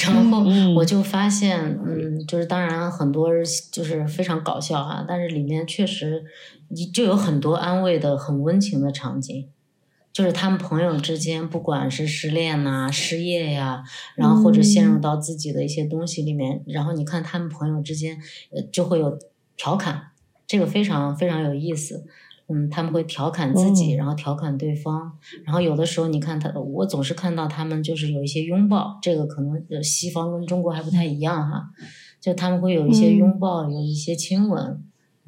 [0.06, 0.44] 然后
[0.76, 3.30] 我就发现，嗯，就是当然很多
[3.72, 6.22] 就是非常搞笑哈，但是里面确实
[6.94, 9.48] 就有很多安慰的、很温情的场景。
[10.18, 13.84] 就是他们朋友之间，不管是失恋呐、失业呀，
[14.16, 18.18] 然后或者陷入到自己的一些东西里面，然后你看他们朋友之间，
[18.50, 19.16] 呃，就会有
[19.56, 20.08] 调侃，
[20.44, 22.04] 这个非常非常有意思。
[22.48, 25.12] 嗯，他们会调侃自己，然后调侃对方，
[25.44, 31.70] 然后有的时候你看他，我总是看到他们就是有一些拥抱，这个可能西方跟中国还不太一样哈，
[32.20, 34.82] 就他们会有一些拥抱，有一些亲吻，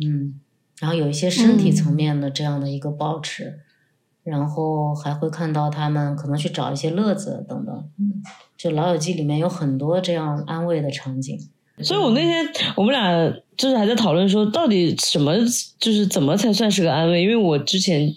[0.05, 0.41] 嗯，
[0.81, 3.61] 然后有一些身体层面的这样的一个保持。
[4.23, 7.85] 然后还会看到他们可能去找一些乐子等等，
[8.57, 11.39] 就《老友记》里面有很多这样安慰的场景。
[11.83, 12.47] 所以我那天
[12.77, 15.35] 我们俩就是还在讨论说，到底什么
[15.79, 17.23] 就是怎么才算是个安慰？
[17.23, 18.13] 因为我之前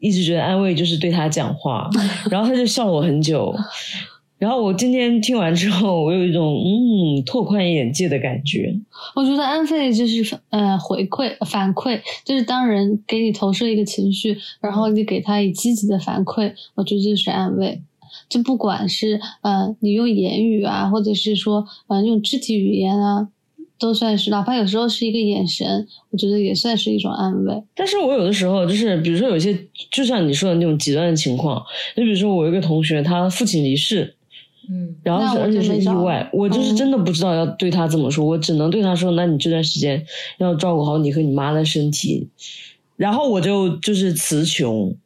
[0.00, 1.88] 一直觉得安慰就是对他讲话，
[2.30, 3.54] 然后他就笑我很久。
[4.38, 8.74] 然后我今天听完之后，我有一种嗯拓宽眼界的感觉。
[9.14, 17.80] 我觉得安慰就是呃回馈反馈，就是当人给你投射一个情绪，然后你给他以积极的反馈，我觉得这是安慰。
[18.28, 23.28] 就不管是呃你用言语啊，或者是说呃用肢体语言啊，
[23.78, 27.62] 都算是，哪怕有时候是一个眼神，我觉得也算是一种安慰。
[27.74, 29.58] 但是我有的时候就是，比如说有些
[29.90, 31.64] 就像你说的那种极端的情况，
[31.96, 34.12] 就比如说我有一个同学，他父亲离世。
[34.68, 40.04] 嗯，然后是而且是意外，我就是真的不知道要对他怎么说，我只能对他说：“那你这段时间
[40.38, 42.28] 要照顾好你和你妈的身体。”
[42.96, 44.96] 然后我就就是词穷。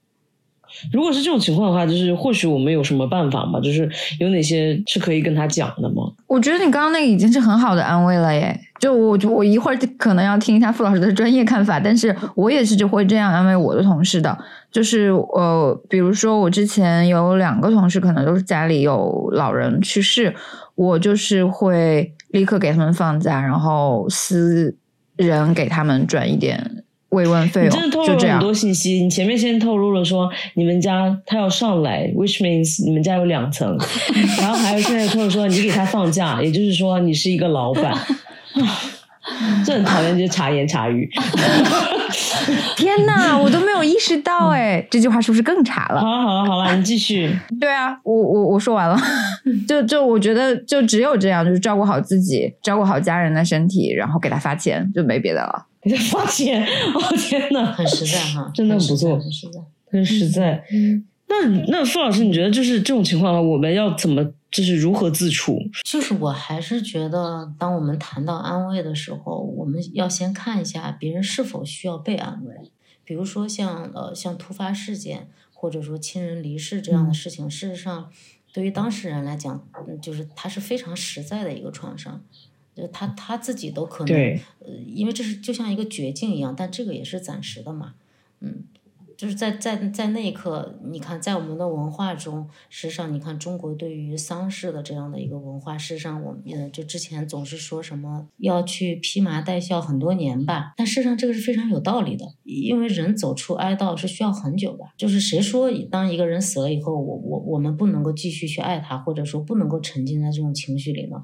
[0.92, 3.60] 如果是这种情况的话，就是或许我们有什么办法吗？
[3.60, 6.12] 就是有哪些是可以跟他讲的吗？
[6.26, 8.58] 我觉得你刚刚那个已经是很好的安慰了耶。
[8.80, 14.36] 就我我一会儿可能要听一下傅老师的专业看法，但是我也是就会这样安慰我的同事的。
[14.72, 20.34] 就是呃，比如说我之前有两个同事，可能都是家里有老人去世，
[20.74, 24.74] 我就是会立刻给他们放假，然后私
[25.16, 26.84] 人给他们转一点。
[27.10, 29.02] 慰问费用，你真的透露了很多信息。
[29.02, 33.76] 你前面先透露了说你们家他要上来，which means 你们家有两层，
[34.40, 37.92] 然后还有现在透露说你给他放假，也就是说你是一个老板。
[39.64, 41.08] 这很讨厌就是茶言茶语。
[42.76, 46.00] 天哪，我都没有意识到哎，这句话是不是更茶了？
[46.00, 47.30] 好了好了好了，你继续。
[47.60, 48.98] 对啊，我我我说完了。
[49.68, 55.66] 就就我觉得就只有这样，就是照顾好自己，照顾好家人的身体，然后给他发钱，就没别的了。
[55.82, 56.62] 给他发钱，
[56.94, 59.60] 哦天呐，很实在哈，真的不错，很实在，
[59.92, 60.62] 很实在。
[60.72, 65.60] 嗯，那那傅老师，你觉得就是这种情况，我们要怎么，就是如何自处？
[65.84, 72.72] 就是我还是觉得，当我们谈到安慰的时候，我们要先看一下别人是否需要被安慰。
[73.04, 78.10] 比如说像呃像突发事件，或者说亲人离世这样的事情，事实上
[78.52, 79.64] 对于当事人来讲，
[80.02, 82.20] 就是他是非常实在的一个创伤。
[82.74, 84.16] 就他他自己都可能，
[84.60, 87.94] 呃，因为这是就像一个绝境一样，但这个也是暂时的嘛，
[88.40, 88.64] 嗯。
[89.20, 104.84] 就是在在在那一刻，你看，在我们的文化中，实际上，你看中国对于丧事的这样的一个文化，事实上，我们就之前总是说什么要去披麻戴孝很多年吧，但事实上这个是非常有道理的，因为人走出哀悼是需要很久的。
[104.96, 111.22] 就是谁说当一个人死了以后，我我我们不能够继续去爱他，或者说不能够沉浸在这种情绪里呢？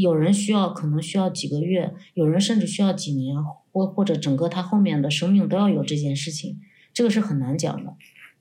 [0.00, 3.34] 有人需要可能需要几个月，有人甚至需要几年。
[3.74, 6.58] 或或者整个他后面的生命都要有这件事情，
[6.92, 7.94] 这个是很难讲的。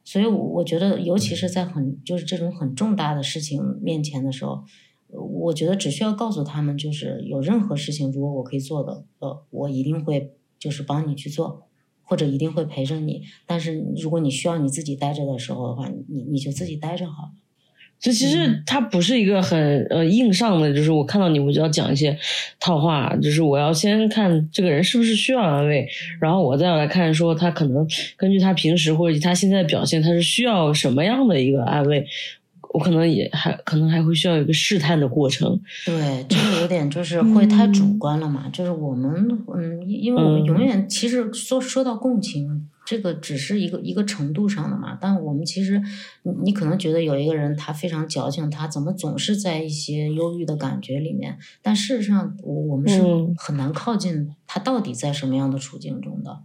[0.04, 4.64] 所以，我我觉得，尤其是在很就是这种很重大的事情面前的时候，
[5.10, 11.68] 我觉得只需要告诉他们，就是有任何事情，如果我可以做的，呃，我一定会就是帮你去做，
[12.02, 13.22] 或者一定会陪着你。
[13.46, 17.32] 但是，如果你需要你自己待着的时候的话，你你就自己待着好了。
[18.02, 22.18] 所以其实它不是一个很呃硬上的，就是我看到你我就要讲一些
[22.60, 25.88] 套话，就是我要先看这个人是不是需要安慰，
[26.20, 27.88] 然后我再来看说他可能
[28.18, 32.06] 根据他平时或者他现在的表现，他是需要什么样的一个安慰。
[32.74, 35.60] 我可能也还可能还会需要一个试探的过程。
[35.86, 38.48] 对，这个有点就是会太主观了嘛。
[38.54, 39.12] 就是我们
[39.54, 44.98] 嗯，因为我们永远其实说说到共情，这个只是一个一个程度上的嘛。
[45.00, 45.82] 但我们其实
[46.24, 51.38] 你你可能觉得有一个人他非常矫情，他怎么总是在一些忧郁的感觉里面？
[51.62, 53.02] 但事实上，我我们是
[53.38, 56.44] 很难靠近他到底在什么样的处境中的。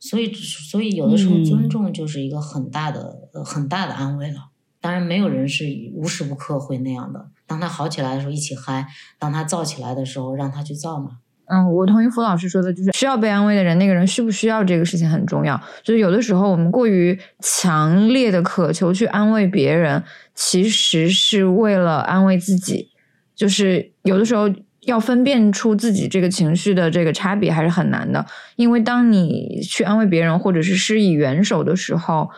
[0.00, 4.48] 所以所以有的时候尊重就是一个很大的很大的安慰了。
[4.80, 5.64] 当然，没有人是
[5.94, 7.30] 无时无刻会那样的。
[7.46, 8.84] 当他好起来的时候，一起嗨；
[9.16, 11.18] 当他燥起来的时候，让他去燥嘛。
[11.46, 15.60] 嗯，我同意付老师说的，就是需要被安慰的人，那个人需不需要这个事情很重要。
[15.82, 20.02] 就是有的时候，我们过于强烈的渴求去安慰别人，
[20.34, 22.88] 其实是为了安慰自己。
[23.34, 24.48] 就是有的时候
[24.82, 28.24] 要分辨出自己这个情绪的这个差别还是很难的，
[28.56, 32.30] 因为当你去安慰别人或者是施以援手的时候，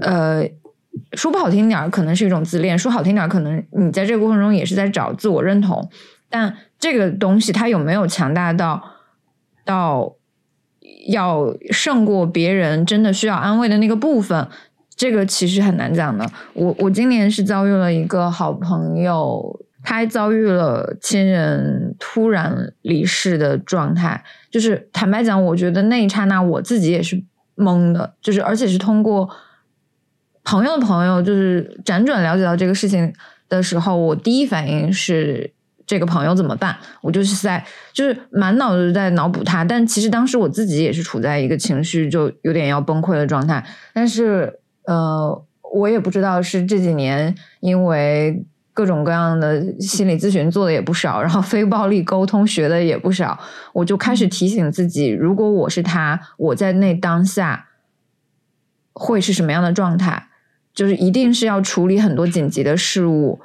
[0.00, 0.48] 呃。
[1.12, 5.86] 说不好听点儿，可能是一种自恋；说好听点儿，可能你在这个过程中也是在找自我认同。
[6.28, 8.82] 但这个东西它有没有强大到
[9.64, 10.14] 到
[11.08, 14.48] 要胜过别人真的需要安慰的那个部分？
[14.96, 16.28] 这个其实很难讲的。
[16.54, 24.24] 我我今年是遭遇了一个好朋友，他遭遇了亲人突然离世的状态。
[24.50, 27.22] 就是坦白讲，我觉得那一刹那我自己也是
[27.56, 29.28] 懵的，就是而且是通过。
[30.48, 33.12] 朋友的朋友就是辗转了解到这个事情
[33.48, 35.52] 的时候，我第一反应是
[35.86, 36.76] 这个朋友怎么办？
[37.00, 43.64] 我就是在就是满脑子在脑补他，但其实当时我自己也是处在一个情绪就有点要崩溃的状态。
[43.94, 53.38] 但是呃，我也不知道是这几年因为各种各样的心理咨询做的也不少，然后非暴力沟通学的也不少，
[53.72, 57.68] 我就开始提醒自己，如果我是他，我在那当下
[58.92, 60.28] 会是什么样的状态？
[60.74, 63.40] 就是一定是要处理很多紧急的事务，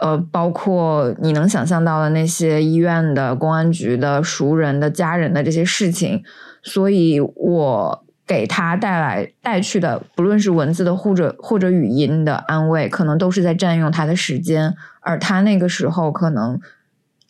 [0.00, 6.22] 呃，包括你能想象到的那些医院的、公安局的、熟人的、家人的这些事情，
[6.62, 16.60] 所以我给他带来带去的，不论是文字的或者或者语音的安慰，可能都是在占用他的时间，而他那个时候可能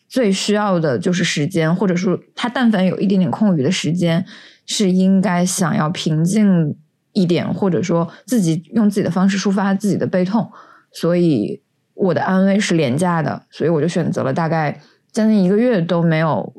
[0.07, 4.25] 最需要的就是时间，或者说他但凡有一点点空余的时间，
[4.65, 6.75] 是应该想要平静。
[7.11, 10.47] 一点，或者说自己用自己的方式抒发自己的悲痛，
[10.91, 11.59] 所以
[11.99, 14.79] 我的安慰是廉价的，所以我就选择了大概
[15.11, 16.53] 将近一个月都没有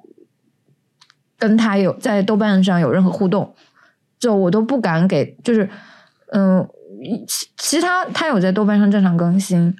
[1.39, 3.55] 跟他有在豆瓣上有任何互动，
[4.19, 5.69] 就我都不敢给，就是
[6.33, 6.69] 嗯，
[7.27, 9.75] 其其他他有在豆瓣上正常更新，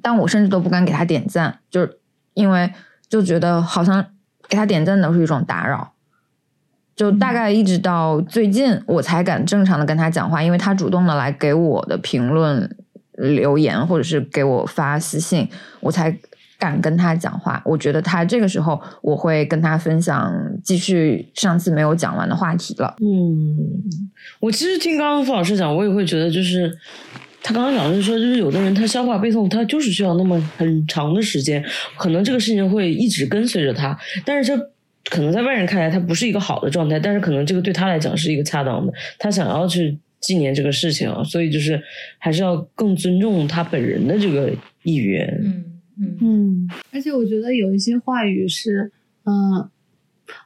[0.00, 1.98] 但我甚至都不敢给他点赞，就是
[2.34, 2.72] 因为
[3.08, 4.06] 就觉得好像
[4.48, 5.92] 给他点赞都是一种打扰。
[6.94, 12.76] 就大概一直到最近，我才敢正常的跟他讲话，因为他主动的来给我的评论
[13.18, 15.48] 留言，或者是给我发私信，
[15.80, 16.16] 我才
[16.58, 17.60] 敢跟他讲话。
[17.64, 20.32] 我觉得他这个时候，我会跟他分享
[20.64, 22.94] 继续上次没有讲完的话题了。
[23.00, 23.56] 嗯，
[24.40, 26.72] 我其实听刚刚付老师讲，我也会觉得，就是
[27.42, 31.64] 他刚刚讲的是说，就是有的人他消化背诵，他就是需要那么很长的时间，
[31.96, 34.70] 可能这个事情会一直跟随着他，但是这。
[35.10, 38.92] 可能在外人看来，他不是一个好的状态，但是可能这个对他来讲是一个恰当的。
[39.18, 41.82] 他想要去纪念这个事情啊，所以就是
[42.18, 44.52] 还是要更尊重他本人的这个
[44.82, 45.26] 意愿。
[45.44, 46.70] 嗯嗯嗯。
[46.92, 48.92] 而且我觉得有一些话语是，
[49.24, 49.68] 嗯，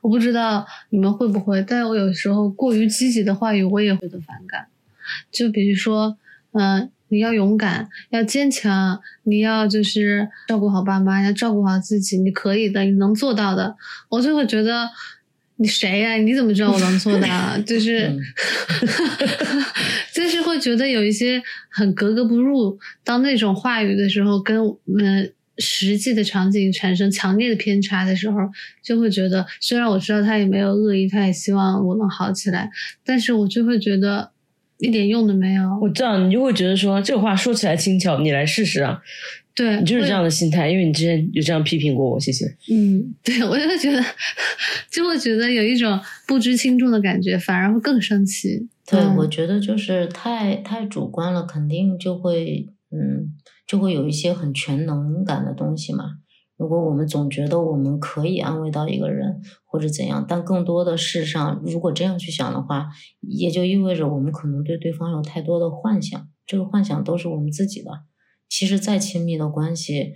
[0.01, 4.67] 我不知道你们会不会，但我有时候过于积极的话语，我也会的反感。
[5.31, 6.17] 就比如说，
[6.53, 6.91] 嗯。
[7.09, 13.77] 你要勇敢，要坚强，你要就是照顾好爸妈，要照顾好自己，你可以的，你能做到的。
[14.09, 14.89] 我就会觉得
[15.57, 16.15] 你谁呀？
[16.17, 17.59] 你怎么知道我能做到？
[17.65, 18.11] 就是，
[20.13, 21.41] 就是会觉得有一些
[21.71, 22.79] 很格格不入。
[23.05, 24.59] 当那种话语的时候，跟
[24.99, 28.39] 嗯实际的场景产生强烈的偏差的时候，
[28.83, 32.71] 就会觉得，虽然我知道他也没有恶意，他也希望我能好起来，
[33.05, 34.31] 但是我就会觉得。
[34.79, 35.79] 一点用都没有。
[35.81, 39.01] 我知道你就会觉得说这话说起来轻巧，你来试试啊。
[39.55, 42.47] 对，你就是这样的心态，因为你之前有这样批评过我，谢谢。
[42.71, 44.03] 嗯，对，我就会觉得，
[44.91, 48.69] 就会觉得有一种不知轻重的感觉，反而会更生气。
[48.87, 53.33] 对，我觉得就是太太主观了，肯定就会，嗯，
[53.67, 56.19] 就会有一些很全能感的东西嘛。
[56.57, 62.87] 如果我们总觉得我们可以安慰到一个人或者怎样，但更多的事上，如果这样去想的话，
[63.21, 67.91] 也就意味着我们可能对对方有太多的幻想，这个幻想都是我们自己的。
[68.53, 70.13] 其实再亲密的关系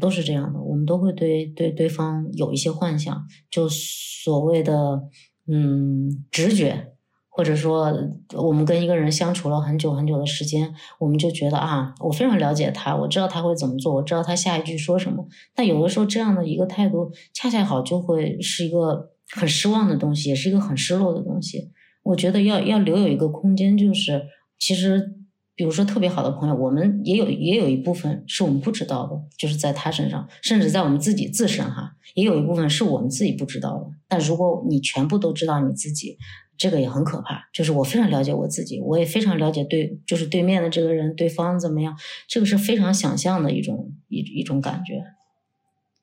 [0.00, 5.02] 都是这样的，我们都会对对对方有一些幻想，就所谓的
[5.46, 6.94] 嗯直觉。
[7.30, 7.94] 或者说，
[8.34, 15.24] 我们跟一个人相处了很久很久的时间，我们就觉得啊，我非常了解他，我知道他会怎么做，我知道他下一句说什么。
[15.54, 21.70] 但有的时候，这样的一个态度，恰恰好就会是一个很失望的东西，也是一个很失落的东西。
[22.02, 24.20] 我觉得要要留有一个空间，就是
[24.58, 25.14] 其实，
[25.58, 33.90] 比如说特别好的朋友，我们也有也有一部分是我们不知道的，就是在他身上，甚至在我们自己自身哈，也有一部分是我们自己不知道的。
[34.06, 36.16] 但如果你全部都知道你自己。
[36.60, 41.96] 这个也很可怕，就是我非常了解我自己，我也非常了解对，就是对面的这个人，对方怎么样，
[42.26, 45.00] 这个是非常想象的一种一一种感觉。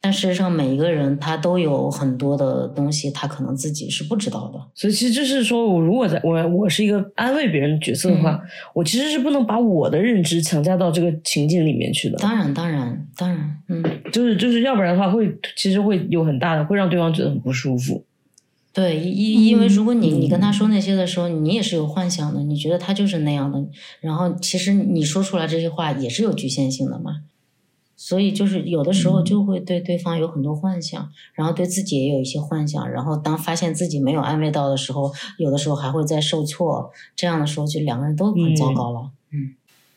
[0.06, 4.60] 但事实上，每一个人他都有很多的东西，他可能自己是不知道的。
[4.76, 8.39] 所以，其实就是说我如果在我我是一个安慰别人的角色的话，
[8.76, 12.20] 我其实是不能把我的认知强加到这个情境里面去的。
[12.20, 18.06] 当然，当然，当然，嗯，就是就是要不然的话，会其实会有很大的，会让对方觉得很不舒服。
[18.72, 23.60] 对，因因为如果你你跟他说那些的时候，你也是有幻想的，你觉得他就是那样的，
[24.01, 27.22] 然后其实你说出来这些话也是有局限性的嘛，
[28.08, 39.56] 所以就是有的时候就会对对方有很多幻想，然后对自己也有一些幻想，然后当发现自己没有安慰到的时候，有的时候还会再受挫，这样的时候就两个人都很糟糕了，嗯。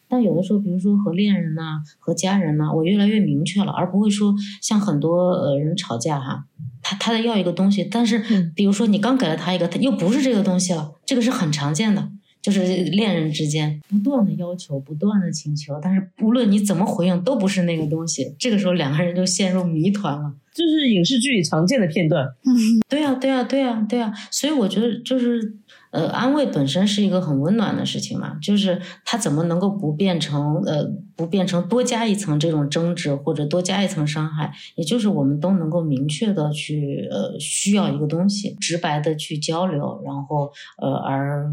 [0.08, 6.46] 但有的时候，比如说和恋人呐，和家人呐，我越来越明确了，而不会说像很多呃人吵架哈，
[6.80, 12.08] 他他在要一个东西，但是比如说你刚给了他一个，他又不是这个东西了，这个是很常见的，
[12.40, 20.34] 就是恋人之间不断的要求，不断的请求，但是无论你怎么回应，都不是那个东西，这个时候两个人就陷入谜团了。
[20.52, 22.26] 就是影视剧里常见的片段。
[22.88, 25.56] 对呀，对呀，对呀，对呀，所以我觉得就是。
[25.90, 30.84] 呃，安慰本身是一个很温暖的事情嘛，就是它怎么能够不变成呃，
[31.16, 34.52] 不变成多加一层这种争执或者多加一层伤害？
[34.76, 41.50] 也就是我们都能够明确的去呃需要一个东西，直白的去交流，然后呃而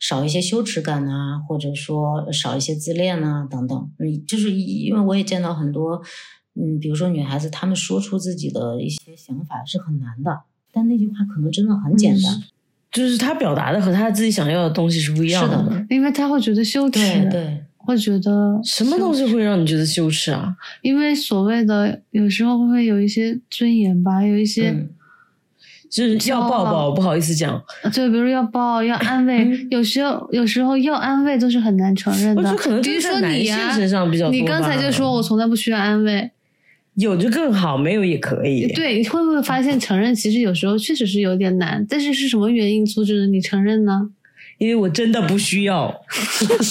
[0.00, 3.90] 少一些羞耻感呐，或者说少一些自恋呐等等。
[3.98, 6.00] 嗯，就是因为我也见到很多，
[6.54, 10.40] 嗯，比如说女孩子她们说出自己的一些想法是很难的，
[10.72, 12.42] 但那句话可能真的很简单。
[12.96, 20.56] 就是他表达的和他自己想要的东西是不一样的，因为他会觉得羞耻，对，会觉得什么东西会让你觉得羞耻啊？
[20.80, 24.74] 因为所谓的有时候会有一些尊严吧，有一些
[25.90, 32.42] 就是要抱抱，不好意思讲， 就比如要抱要安慰，有时候有时候要安慰都是很难承认的，
[32.82, 33.76] 比如说你呀，
[34.30, 36.30] 你刚才就说我从来不需要安慰。
[36.96, 38.66] 有就更好，没有也可以。
[38.72, 41.84] 对，会不会发现承认其实有时候确实是有点难？
[41.88, 44.08] 但是是什么原因阻止了你承认呢？
[44.58, 45.94] 因为我真的不需要，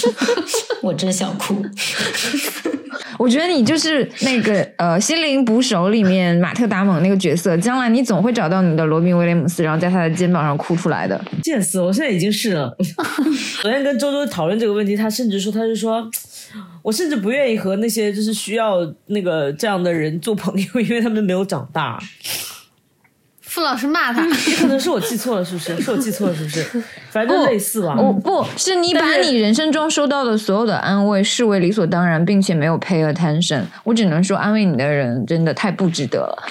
[0.82, 1.64] 我真想哭。
[3.20, 11.24] 我觉得你就是那个呃，心灵捕手里面马特达蒙那个角色，将来你总会找到你的罗宾威廉姆斯，然后在他的肩膀上哭出来的。
[11.44, 11.80] 见死！
[11.80, 12.76] 我现在已经是了。
[13.62, 16.10] 昨天跟周周讨论这个问题，他甚至说，他是说。
[16.82, 22.00] 我甚至不愿意和那些就是需要那个这样的人做朋友，因为他们没有长大。
[23.42, 25.82] 傅老师骂他，也可能是我记错了，是不是？
[25.82, 26.84] 是我记错了，是不是？
[27.10, 27.96] 反正类似吧。
[27.96, 33.64] 不，不是你把你人生中收到的所有的安慰视为理所当然，并且没有 pay attention。
[33.86, 36.44] 我只能说，安慰你的人真的太不值得了。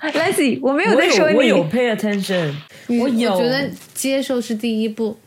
[0.00, 2.54] Lacy，我没有在说你，我有 pay attention。
[2.88, 5.18] 我有，我觉得接受是第一步。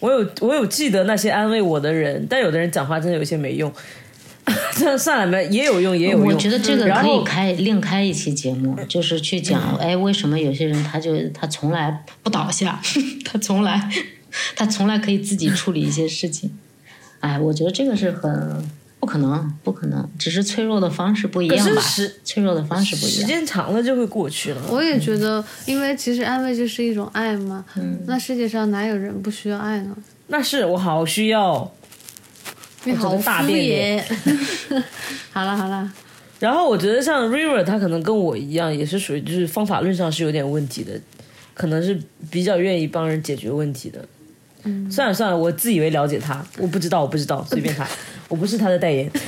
[0.00, 3.72] 我有我有记得那些安慰我的人，但有的人讲话真的有些没用。
[4.76, 6.26] 这算了没，也有用，也有用。
[6.28, 12.80] 我觉得这个可以开另开一期节目，就是去讲， 哎，为什么有些人他就他从来不倒下，
[13.26, 13.90] 他从来
[14.56, 16.50] 他从来可以自己处理一些事情。
[17.20, 18.66] 哎，我觉得这个是很
[19.00, 21.82] 不可能，不可能，只是脆弱的方式不一样吧？
[22.24, 24.62] 脆弱的方式不一样，时间长了就会过去了。
[24.68, 27.64] 我也觉得，因为其实安慰就是一种爱嘛。
[27.76, 27.98] 嗯。
[28.06, 29.96] 那世界上哪有人不需要爱呢？
[30.26, 31.70] 那是我好需要。
[32.84, 34.00] 你好敷衍，
[35.32, 35.92] 好了好了。
[36.38, 40.92] 然后我觉得像 River，他可能跟我一样，也是属于就是方法论上是有点问题的，
[41.54, 44.04] 可能是比较愿意帮人解决问题的。
[44.90, 47.86] 算了算了，我自以为了解他，我不知道，我不知道，随便他，
[48.28, 49.10] 我不是他的代言。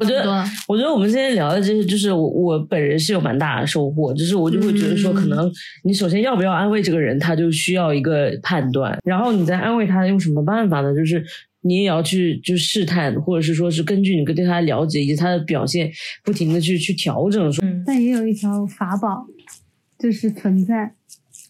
[0.00, 5.50] 我觉得，我觉得我们今天聊的这些，就是我我本人是有蛮大的收获，就是我就会觉得说，可能
[5.84, 10.94] 你首先要不要安慰这个人，他就需要一个判断，然后你在安慰他用什么办法呢？
[10.94, 11.22] 就是
[11.62, 15.90] 你也要去就试探，或者是说是根据你对他的了解以及他的表现，
[16.24, 17.52] 不停的去去调整。
[17.62, 19.26] 嗯，但也有一条法宝，
[19.98, 20.94] 就是存在，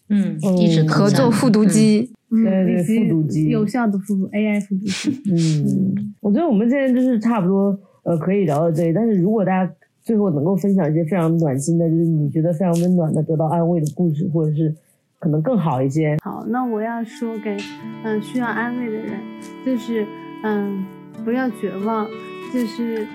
[0.09, 2.11] 嗯，一直合作复读机。
[2.31, 5.21] 对对，复读机有效的复读 AI 复读机。
[5.29, 8.93] 嗯，我觉得我们现在就是差不多，呃，可以聊到这里。
[8.93, 14.73] 但是如果大家最后能够分享一些非常暖心的，就是你觉得非常温暖的、得到安慰的故事，或者是
[15.19, 16.17] 可能更好一些。
[16.23, 17.57] 好，那我要说给
[18.05, 19.19] 嗯需要安慰的人，
[19.65, 20.05] 就是
[20.43, 20.85] 嗯
[21.25, 22.07] 不要绝望，
[22.53, 23.05] 就是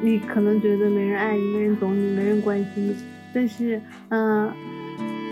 [0.00, 2.94] 你可能觉得没人爱你、没人懂你、没人关心你，
[3.34, 3.80] 但是
[4.10, 4.48] 嗯。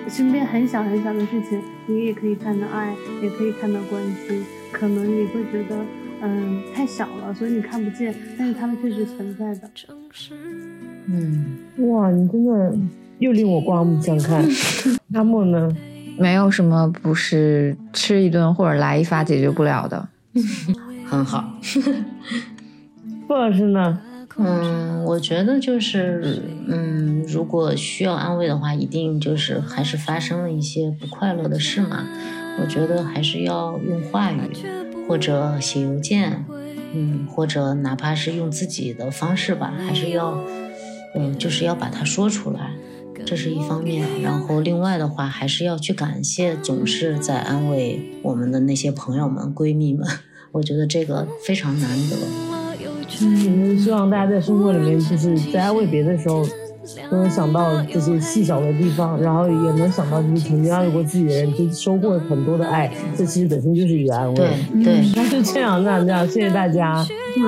[0.09, 4.45] 身边很小很小的事情，你也可以看到爱，也可以看到关心。
[4.73, 5.77] 可能你会觉得，
[6.21, 9.71] 嗯，太小了，所以你看不见，但是他们确实存在的。
[11.07, 12.77] 嗯，哇，你真的
[13.19, 14.45] 又令我刮目相看。
[15.15, 15.75] 阿莫呢？
[16.17, 20.09] 没有什么不是吃一顿或者来一发解决不了的。
[21.05, 21.45] 很好。
[23.27, 24.01] 傅老师呢？
[24.37, 32.05] 嗯，我觉得就是，嗯，如果需要安慰的话，一定就是还是发生了一些不快乐的事嘛。
[32.61, 34.39] 我觉得还是要用话语，
[35.09, 36.45] 或者写邮件，
[36.93, 40.39] 嗯，或者哪怕是用自己的方式吧，还是要，
[41.15, 42.73] 嗯，就是要把它说出来，
[43.25, 44.07] 这是一方面。
[44.23, 50.07] 然后另外的话，还是要去感谢总是在安慰我们的那些朋友们、闺蜜们。
[50.53, 52.64] 我觉得这个非常难得。
[53.23, 56.45] 嗯，希望大家在生活里面，就是在安慰别的时候，
[57.11, 62.91] 都能想到这些细小的地方，然后也能想到就是曾经安慰过自己的人，就收获很多的爱。
[63.17, 64.35] 这其实本身就是一个安慰。
[64.35, 66.95] 对对，那就这样，这样，这样，谢谢大家。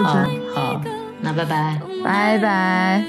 [0.04, 0.80] 好，好，
[1.20, 3.04] 那拜拜，拜拜。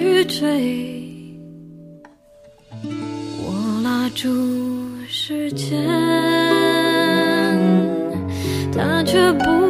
[0.00, 0.44] 去追，
[3.42, 4.28] 我拉住
[5.08, 5.86] 时间，
[8.72, 9.65] 他却不